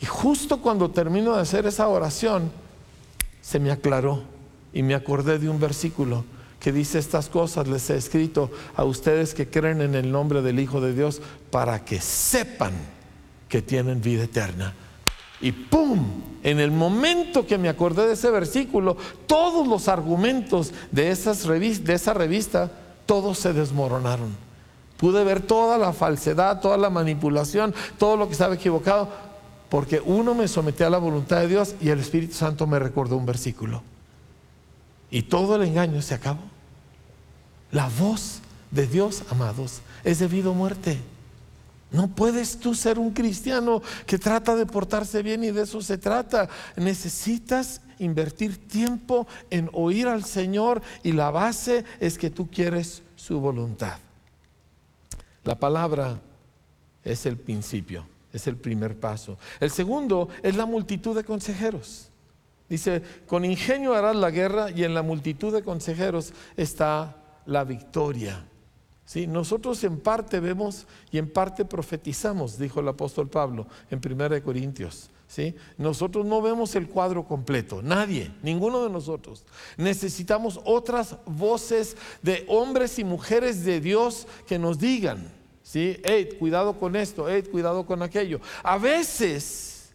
[0.00, 2.50] Y justo cuando termino de hacer esa oración,
[3.40, 4.22] se me aclaró
[4.72, 6.24] y me acordé de un versículo
[6.58, 10.60] que dice estas cosas les he escrito a ustedes que creen en el nombre del
[10.60, 12.72] Hijo de Dios para que sepan
[13.50, 14.72] que tienen vida eterna.
[15.42, 15.98] Y ¡pum!
[16.42, 18.96] En el momento que me acordé de ese versículo,
[19.26, 22.70] todos los argumentos de, esas de esa revista,
[23.04, 24.34] todos se desmoronaron.
[24.96, 29.08] Pude ver toda la falsedad, toda la manipulación, todo lo que estaba equivocado,
[29.68, 33.16] porque uno me sometió a la voluntad de Dios y el Espíritu Santo me recordó
[33.16, 33.82] un versículo.
[35.10, 36.42] Y todo el engaño se acabó.
[37.72, 38.40] La voz
[38.70, 40.98] de Dios, amados, es debido a muerte.
[41.92, 45.98] No puedes tú ser un cristiano que trata de portarse bien y de eso se
[45.98, 46.48] trata.
[46.76, 53.40] Necesitas invertir tiempo en oír al Señor y la base es que tú quieres su
[53.40, 53.98] voluntad.
[55.44, 56.20] La palabra
[57.02, 59.38] es el principio, es el primer paso.
[59.58, 62.10] El segundo es la multitud de consejeros.
[62.68, 67.16] Dice, con ingenio harás la guerra y en la multitud de consejeros está
[67.46, 68.44] la victoria.
[69.14, 75.10] Nosotros en parte vemos y en parte profetizamos, dijo el apóstol Pablo en 1 Corintios.
[75.26, 75.54] ¿sí?
[75.78, 79.44] Nosotros no vemos el cuadro completo, nadie, ninguno de nosotros.
[79.76, 85.28] Necesitamos otras voces de hombres y mujeres de Dios que nos digan,
[85.62, 86.00] ¿sí?
[86.38, 88.40] cuidado con esto, cuidado con aquello.
[88.62, 89.90] A veces,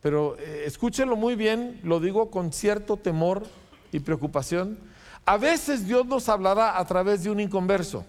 [0.00, 3.44] pero eh, escúchenlo muy bien, lo digo con cierto temor
[3.92, 4.78] y preocupación,
[5.24, 8.04] a veces Dios nos hablará a través de un inconverso.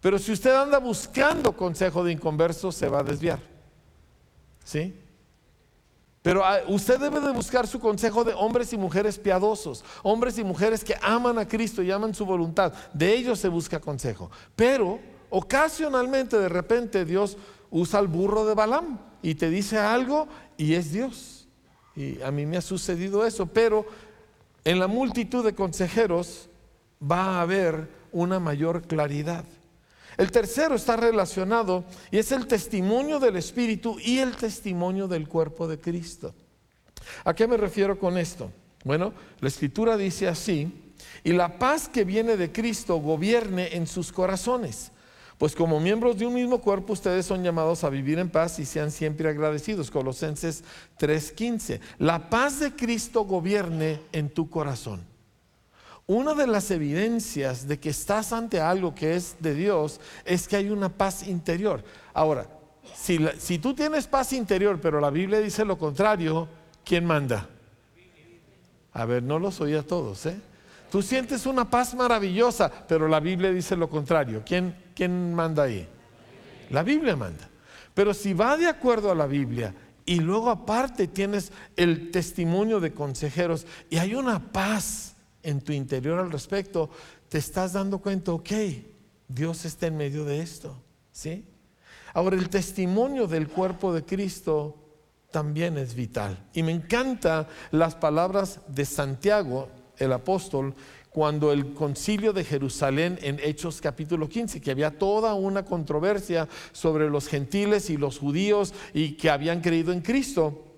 [0.00, 3.38] Pero si usted anda buscando consejo de inconversos, se va a desviar.
[4.64, 4.94] ¿Sí?
[6.22, 10.44] Pero ah, usted debe de buscar su consejo de hombres y mujeres piadosos, hombres y
[10.44, 12.72] mujeres que aman a Cristo y aman su voluntad.
[12.92, 14.30] De ellos se busca consejo.
[14.54, 17.38] Pero ocasionalmente, de repente, Dios
[17.70, 20.28] usa el burro de Balaam y te dice algo
[20.58, 21.48] y es Dios.
[21.96, 23.86] Y a mí me ha sucedido eso, pero
[24.64, 26.48] en la multitud de consejeros
[27.02, 29.44] va a haber una mayor claridad.
[30.20, 35.66] El tercero está relacionado y es el testimonio del Espíritu y el testimonio del cuerpo
[35.66, 36.34] de Cristo.
[37.24, 38.52] ¿A qué me refiero con esto?
[38.84, 40.92] Bueno, la escritura dice así,
[41.24, 44.92] y la paz que viene de Cristo gobierne en sus corazones.
[45.38, 48.66] Pues como miembros de un mismo cuerpo ustedes son llamados a vivir en paz y
[48.66, 49.90] sean siempre agradecidos.
[49.90, 50.64] Colosenses
[50.98, 51.80] 3:15.
[51.96, 55.09] La paz de Cristo gobierne en tu corazón.
[56.12, 60.56] Una de las evidencias de que estás ante algo que es de Dios es que
[60.56, 61.84] hay una paz interior.
[62.12, 62.48] Ahora,
[62.96, 66.48] si, tú tienes paz interior, pero la Biblia dice lo contrario,
[66.84, 67.48] ¿quién manda?
[68.92, 70.34] A ver, no los oí a todos, ¿eh?
[70.90, 74.42] Tú sientes una paz maravillosa, pero la Biblia dice lo contrario.
[74.44, 75.86] ¿Quién, quién manda ahí?
[76.70, 77.48] La Biblia manda.
[77.94, 82.94] Pero si va de acuerdo a la Biblia y luego aparte tienes el testimonio de
[82.94, 85.09] consejeros y hay una paz
[85.42, 86.90] en tu interior al respecto,
[87.28, 88.50] te estás dando cuenta, ok,
[89.28, 90.76] Dios está en medio de esto.
[91.12, 91.44] ¿Sí?
[92.12, 94.76] Ahora, el testimonio del cuerpo de Cristo
[95.30, 96.48] también es vital.
[96.52, 99.68] Y me encantan las palabras de Santiago,
[99.98, 100.74] el apóstol,
[101.10, 107.10] cuando el concilio de Jerusalén en Hechos capítulo 15, que había toda una controversia sobre
[107.10, 110.69] los gentiles y los judíos y que habían creído en Cristo.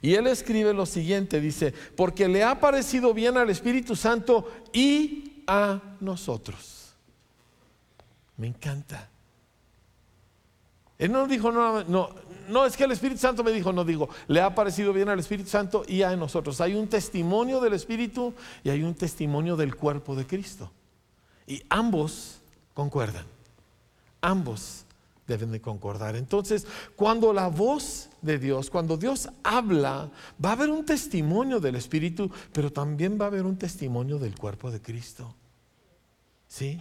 [0.00, 5.42] Y él escribe lo siguiente, dice, porque le ha parecido bien al Espíritu Santo y
[5.46, 6.94] a nosotros.
[8.36, 9.08] Me encanta.
[10.98, 12.10] Él no dijo, no, no,
[12.48, 15.18] no, es que el Espíritu Santo me dijo, no digo, le ha parecido bien al
[15.18, 16.60] Espíritu Santo y a nosotros.
[16.60, 20.70] Hay un testimonio del Espíritu y hay un testimonio del cuerpo de Cristo.
[21.46, 22.40] Y ambos
[22.74, 23.26] concuerdan.
[24.20, 24.84] Ambos
[25.26, 26.16] deben de concordar.
[26.16, 26.66] Entonces,
[26.96, 30.10] cuando la voz de Dios, cuando Dios habla,
[30.44, 34.36] va a haber un testimonio del Espíritu, pero también va a haber un testimonio del
[34.36, 35.34] cuerpo de Cristo.
[36.48, 36.80] ¿Sí?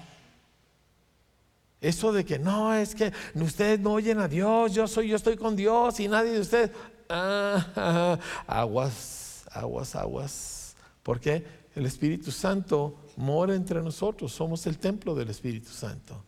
[1.79, 5.37] Eso de que no, es que ustedes no oyen a Dios, yo soy, yo estoy
[5.37, 6.71] con Dios y nadie de ustedes.
[7.09, 10.75] Ah, aguas, aguas, aguas.
[11.01, 11.61] ¿Por qué?
[11.75, 16.23] el Espíritu Santo mora entre nosotros, somos el templo del Espíritu Santo.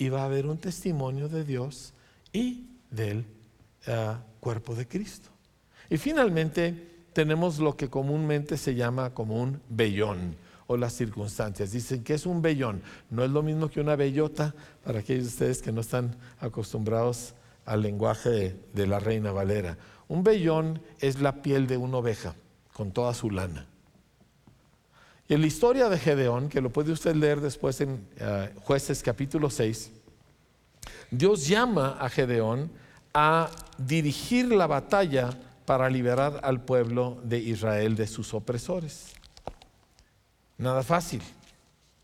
[0.00, 1.92] Y va a haber un testimonio de Dios
[2.32, 3.26] y del
[3.86, 5.28] ah, cuerpo de Cristo.
[5.90, 10.36] Y finalmente tenemos lo que comúnmente se llama como un vellón
[10.66, 11.72] o las circunstancias.
[11.72, 12.80] Dicen que es un vellón,
[13.10, 17.34] no es lo mismo que una bellota para aquellos de ustedes que no están acostumbrados
[17.66, 19.76] al lenguaje de, la reina Valera.
[20.08, 22.34] Un vellón es la piel de una oveja
[22.72, 23.66] con toda su lana.
[25.30, 29.48] En la historia de Gedeón, que lo puede usted leer después en eh, Jueces capítulo
[29.48, 29.92] 6,
[31.12, 32.68] Dios llama a Gedeón
[33.14, 35.30] a dirigir la batalla
[35.66, 39.12] para liberar al pueblo de Israel de sus opresores.
[40.58, 41.22] Nada fácil.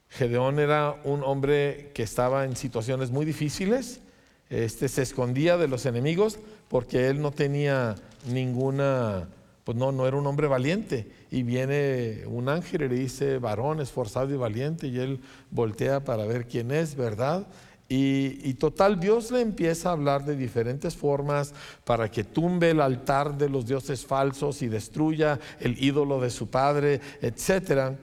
[0.08, 4.02] Gedeón era un hombre que estaba en situaciones muy difíciles.
[4.50, 7.96] Este se escondía de los enemigos porque él no tenía
[8.28, 9.26] ninguna,
[9.66, 11.10] pues no, no era un hombre valiente.
[11.28, 15.18] Y viene un ángel y le dice, varón esforzado y valiente, y él
[15.50, 17.48] voltea para ver quién es, ¿verdad?
[17.88, 21.52] Y, total, Dios le empieza a hablar de diferentes formas
[21.84, 26.46] para que tumbe el altar de los dioses falsos y destruya el ídolo de su
[26.48, 27.96] padre, etc.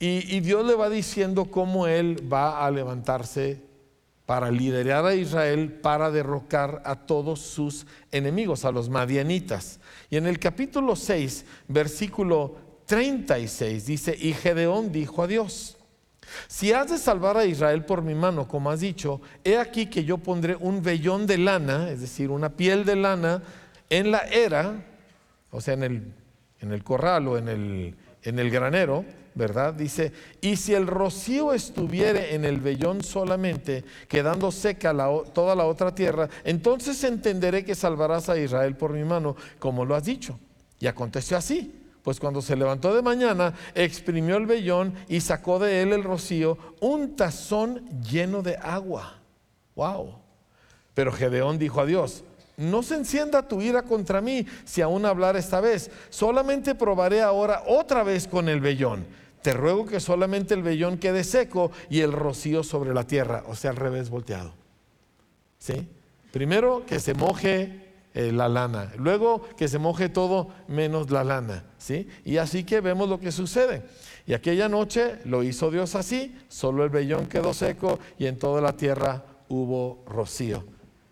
[0.00, 3.60] Y, y Dios le va diciendo cómo él va a levantarse
[4.26, 9.78] para liderar a Israel para derrocar a todos sus enemigos, a los madianitas.
[10.10, 12.56] Y en el capítulo 6, versículo
[12.86, 15.76] 36 dice, y Gedeón dijo a Dios,
[16.48, 20.04] si has de salvar a Israel por mi mano, como has dicho, he aquí que
[20.04, 23.42] yo pondré un vellón de lana, es decir, una piel de lana,
[23.90, 24.84] en la era,
[25.52, 26.12] o sea, en el,
[26.60, 29.04] en el corral o en el, en el granero,
[29.36, 29.74] ¿verdad?
[29.74, 34.94] Dice, y si el rocío estuviere en el vellón solamente, quedando seca
[35.32, 39.94] toda la otra tierra, entonces entenderé que salvarás a Israel por mi mano, como lo
[39.94, 40.40] has dicho.
[40.80, 45.82] Y aconteció así pues cuando se levantó de mañana, exprimió el vellón y sacó de
[45.82, 49.18] él el rocío, un tazón lleno de agua.
[49.74, 50.14] Wow.
[50.94, 52.22] Pero Gedeón dijo a Dios,
[52.56, 55.90] no se encienda tu ira contra mí si aún hablar esta vez.
[56.08, 59.04] Solamente probaré ahora otra vez con el vellón.
[59.46, 63.54] Te ruego que solamente el vellón quede seco y el rocío sobre la tierra, o
[63.54, 64.52] sea, al revés volteado.
[65.56, 65.88] ¿Sí?
[66.32, 68.90] Primero que se moje eh, la lana.
[68.98, 71.62] Luego que se moje todo menos la lana.
[71.78, 72.08] ¿sí?
[72.24, 73.84] Y así que vemos lo que sucede.
[74.26, 78.60] Y aquella noche lo hizo Dios así, solo el vellón quedó seco y en toda
[78.60, 80.64] la tierra hubo rocío.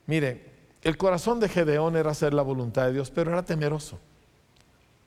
[0.07, 0.45] Mire,
[0.83, 4.01] el corazón de Gedeón era hacer la voluntad de Dios, pero era temeroso.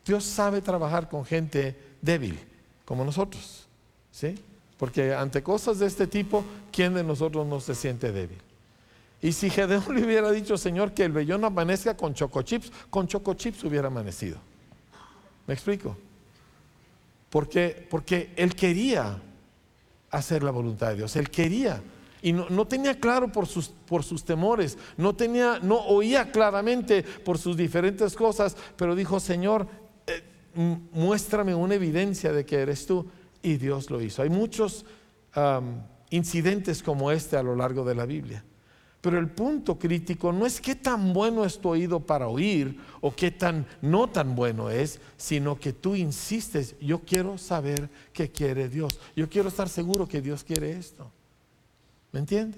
[0.06, 2.40] Dios sabe trabajar con gente débil,
[2.88, 3.68] como nosotros.
[4.12, 4.36] ¿sí?
[4.78, 8.40] Porque ante cosas de este tipo, ¿quién de nosotros no se siente débil?
[9.22, 13.64] Y si Gedeón le hubiera dicho, Señor, que el vellón amanezca con chocochips, con chocochips
[13.66, 14.38] hubiera amanecido.
[15.46, 15.98] ¿Me explico?
[17.30, 19.22] Porque, porque él quería
[20.10, 21.82] hacer la voluntad de Dios, él quería.
[22.22, 27.38] Y no, tenía claro por sus, por sus temores, no, tenía, no oía claramente por
[27.38, 29.68] sus diferentes cosas, pero dijo, Señor,
[30.58, 33.06] muéstrame una evidencia de que eres tú.
[33.42, 34.22] Y Dios lo hizo.
[34.24, 34.86] Hay muchos
[36.10, 38.44] incidentes como este a lo largo de la Biblia.
[39.00, 43.16] Pero el punto crítico no es qué tan bueno es tu oído para oír o
[43.16, 48.68] qué tan no tan bueno es, sino que tú insistes, yo quiero saber qué quiere
[48.68, 49.00] Dios.
[49.16, 51.10] Yo quiero estar seguro que Dios quiere esto.
[52.12, 52.58] ¿Me entiende?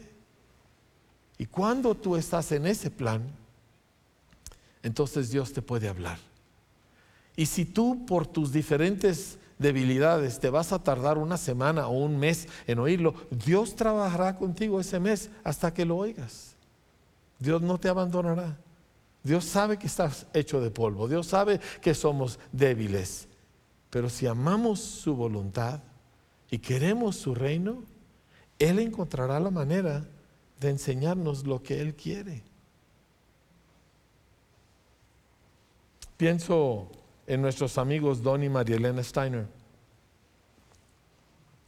[1.38, 3.22] Y cuando tú estás en ese plan,
[4.82, 6.29] entonces Dios te puede hablar.
[7.40, 12.20] Y si tú por tus diferentes debilidades, te vas a tardar una semana o un
[12.20, 16.58] mes en oírlo, Dios trabajará contigo ese mes hasta que lo oigas.
[17.40, 18.58] Dios no te abandonará.
[19.24, 21.08] Dios sabe que estás hecho de polvo.
[21.08, 23.30] Dios sabe que somos débiles.
[23.90, 25.80] Pero si amamos su voluntad
[26.52, 27.84] y queremos su reino,
[28.60, 30.06] Él encontrará la manera
[30.60, 32.44] de enseñarnos lo que Él quiere.
[36.18, 36.92] Pienso
[37.30, 39.46] en nuestros amigos Don y María Elena Steiner.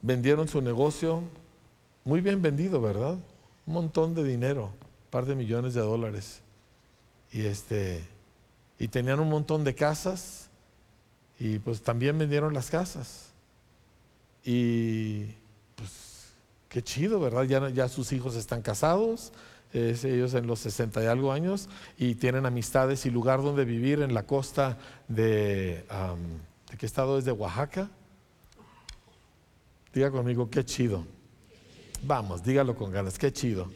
[0.02, 1.22] Vendieron su negocio,
[2.04, 3.20] muy bien vendido, ¿verdad?
[3.68, 6.42] Un montón de dinero, un par de millones de dólares.
[7.32, 8.04] Y este
[8.80, 10.50] y tenían un montón de casas
[11.40, 13.28] y pues también vendieron las casas.
[14.44, 15.26] Y
[15.76, 16.32] pues
[16.70, 17.44] qué chido, ¿verdad?
[17.44, 19.32] Ya, ya sus hijos están casados,
[19.74, 24.14] ellos en los 60 y algo años, y tienen amistades y lugar donde vivir en
[24.14, 25.86] la costa de,
[26.70, 27.26] ¿de qué estado es?
[27.26, 27.90] De Oaxaca.
[29.94, 31.06] Diga conmigo, qué chido.
[32.04, 33.72] Vamos, dígalo con ganas, qué chido.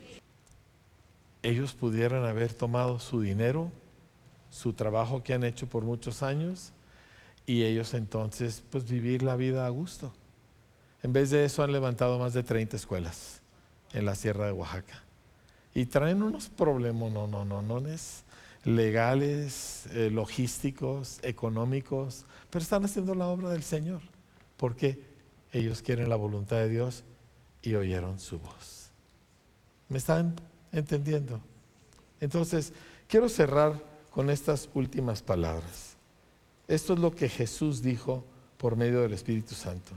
[1.44, 3.72] Ellos pudieran haber tomado su dinero,
[4.50, 6.72] su trabajo que han hecho por muchos años,
[7.46, 10.12] y ellos entonces pues vivir la vida a gusto.
[11.04, 13.42] En vez de eso han levantado más de 30 escuelas
[13.94, 15.05] en la Sierra de Oaxaca.
[15.76, 17.80] Y traen unos problemas, no, no, no, no,
[18.64, 24.02] legales, eh, logísticos, económicos, pero están haciendo la obra del Señor,
[24.58, 25.00] porque
[25.52, 27.04] ellos quieren la voluntad de Dios
[27.62, 28.90] y oyeron su voz.
[29.90, 30.36] ¿Me están
[30.72, 31.42] entendiendo?
[32.20, 32.74] Entonces,
[33.08, 33.74] quiero cerrar
[34.10, 35.98] con estas últimas palabras.
[36.68, 38.24] Esto es lo que Jesús dijo
[38.58, 39.92] por medio del Espíritu Santo.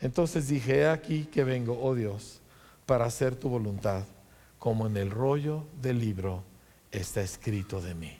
[0.00, 2.40] Entonces dije, he aquí que vengo, oh Dios,
[2.86, 4.04] para hacer tu voluntad,
[4.58, 6.42] como en el rollo del libro
[6.90, 8.18] está escrito de mí.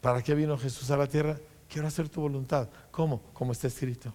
[0.00, 1.38] ¿Para qué vino Jesús a la tierra?
[1.68, 2.68] Quiero hacer tu voluntad.
[2.90, 3.20] ¿Cómo?
[3.32, 4.14] Como está escrito.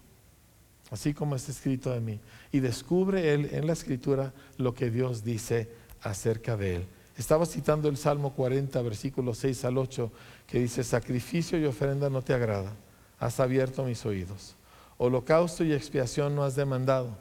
[0.90, 2.20] Así como está escrito de mí.
[2.52, 5.70] Y descubre él en la escritura lo que Dios dice
[6.02, 6.86] acerca de él.
[7.16, 10.10] Estaba citando el Salmo 40, versículos 6 al 8,
[10.46, 12.72] que dice, sacrificio y ofrenda no te agrada,
[13.20, 14.56] has abierto mis oídos.
[14.98, 17.16] Holocausto y expiación no has demandado.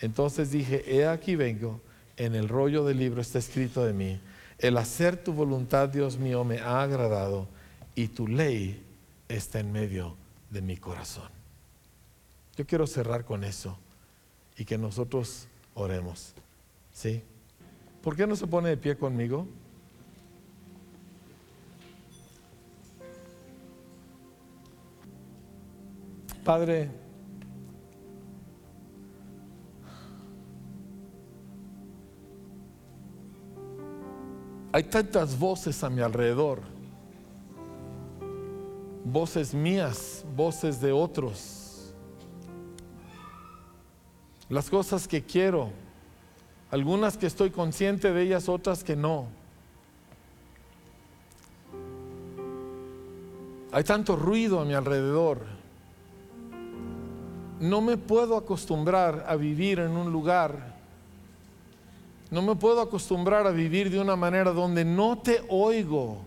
[0.00, 1.80] Entonces dije, he aquí vengo,
[2.16, 4.20] en el rollo del libro está escrito de mí,
[4.58, 7.48] el hacer tu voluntad, Dios mío, me ha agradado
[7.94, 8.82] y tu ley
[9.28, 10.16] está en medio
[10.50, 11.28] de mi corazón.
[12.56, 13.76] Yo quiero cerrar con eso
[14.56, 16.34] y que nosotros oremos.
[16.92, 17.22] ¿Sí?
[18.02, 19.48] ¿Por qué no se pone de pie conmigo?
[26.44, 26.90] Padre,
[34.74, 36.58] hay tantas voces a mi alrededor,
[39.04, 41.94] voces mías, voces de otros,
[44.48, 45.70] las cosas que quiero,
[46.72, 49.28] algunas que estoy consciente de ellas, otras que no.
[53.70, 55.42] Hay tanto ruido a mi alrededor.
[57.60, 60.73] No me puedo acostumbrar a vivir en un lugar.
[62.30, 66.18] No me puedo acostumbrar a vivir de una manera donde no te oigo.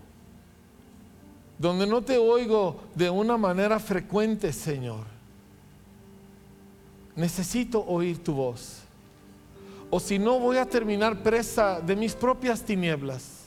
[1.58, 5.04] Donde no te oigo de una manera frecuente, Señor.
[7.16, 8.88] Necesito oír tu voz
[9.90, 13.46] o si no voy a terminar presa de mis propias tinieblas,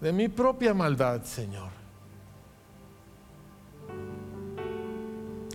[0.00, 1.70] de mi propia maldad, Señor.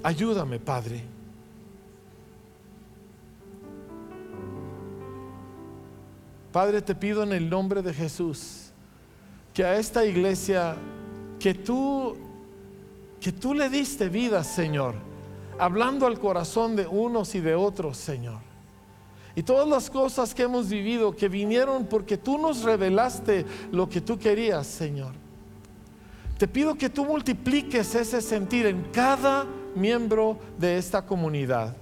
[0.04, 1.04] Ayúdame, Padre.
[6.52, 8.72] Padre, te pido en el nombre de Jesús
[9.54, 10.76] que a esta iglesia
[11.40, 12.16] que tú
[13.22, 14.96] que tú le diste vida, Señor,
[15.60, 18.40] hablando al corazón de unos y de otros, Señor.
[19.36, 24.02] Y todas las cosas que hemos vivido, que vinieron porque tú nos revelaste lo que
[24.02, 25.14] tú querías, Señor.
[26.40, 29.46] Te pido que tú multipliques ese sentir en cada
[29.76, 31.76] miembro de esta comunidad.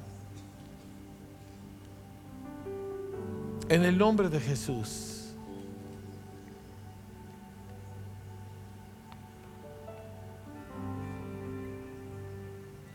[3.70, 5.34] En el nombre de Jesús.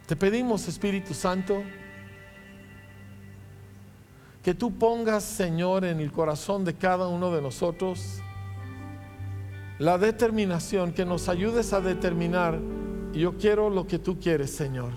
[0.07, 1.63] Te pedimos, Espíritu Santo,
[4.43, 8.21] que tú pongas, Señor, en el corazón de cada uno de nosotros
[9.79, 12.61] la determinación, que nos ayudes a determinar,
[13.13, 14.93] yo quiero lo que tú quieres, Señor.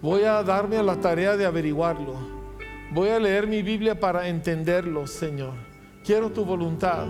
[0.00, 2.37] Voy a darme a la tarea de averiguarlo.
[2.90, 5.54] Voy a leer mi Biblia para entenderlo, Señor.
[6.04, 7.06] Quiero tu voluntad.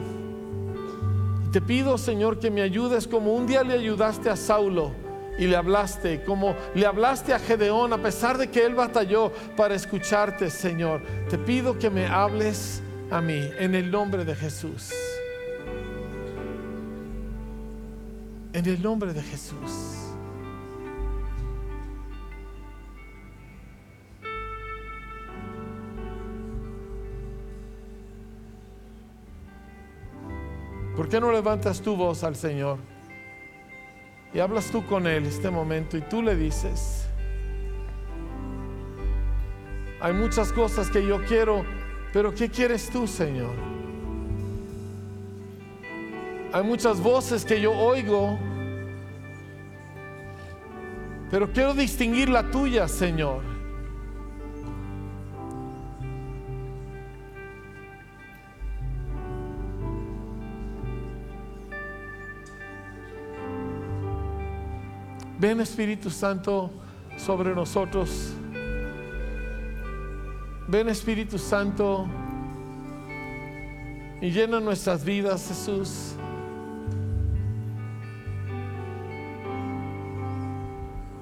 [1.53, 4.93] Te pido, Señor, que me ayudes como un día le ayudaste a Saulo
[5.39, 9.74] y le hablaste, como le hablaste a Gedeón, a pesar de que él batalló para
[9.74, 11.01] escucharte, Señor.
[11.31, 14.91] Te pido que me hables a mí en el nombre de Jesús.
[18.53, 19.97] En el nombre de Jesús.
[30.99, 32.76] ¿Por qué no levantas tu voz al Señor?
[34.34, 37.07] Y hablas tú con Él este momento y tú le dices,
[40.01, 41.64] hay muchas cosas que yo quiero,
[42.12, 43.55] pero ¿qué quieres tú, Señor?
[46.53, 48.36] Hay muchas voces que yo oigo,
[51.30, 53.58] pero quiero distinguir la tuya, Señor.
[65.39, 66.70] Ven Espíritu Santo
[67.16, 68.32] sobre nosotros.
[70.66, 72.09] Ven Espíritu Santo
[74.20, 76.14] y llena nuestras vidas, Jesús.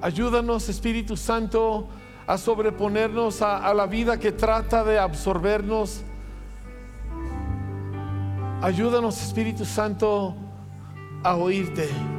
[0.00, 1.86] Ayúdanos, Espíritu Santo,
[2.26, 6.02] a sobreponernos a, a, la vida que trata de absorbernos.
[8.62, 10.34] Ayúdanos, Espíritu Santo,
[11.22, 12.15] a oírte.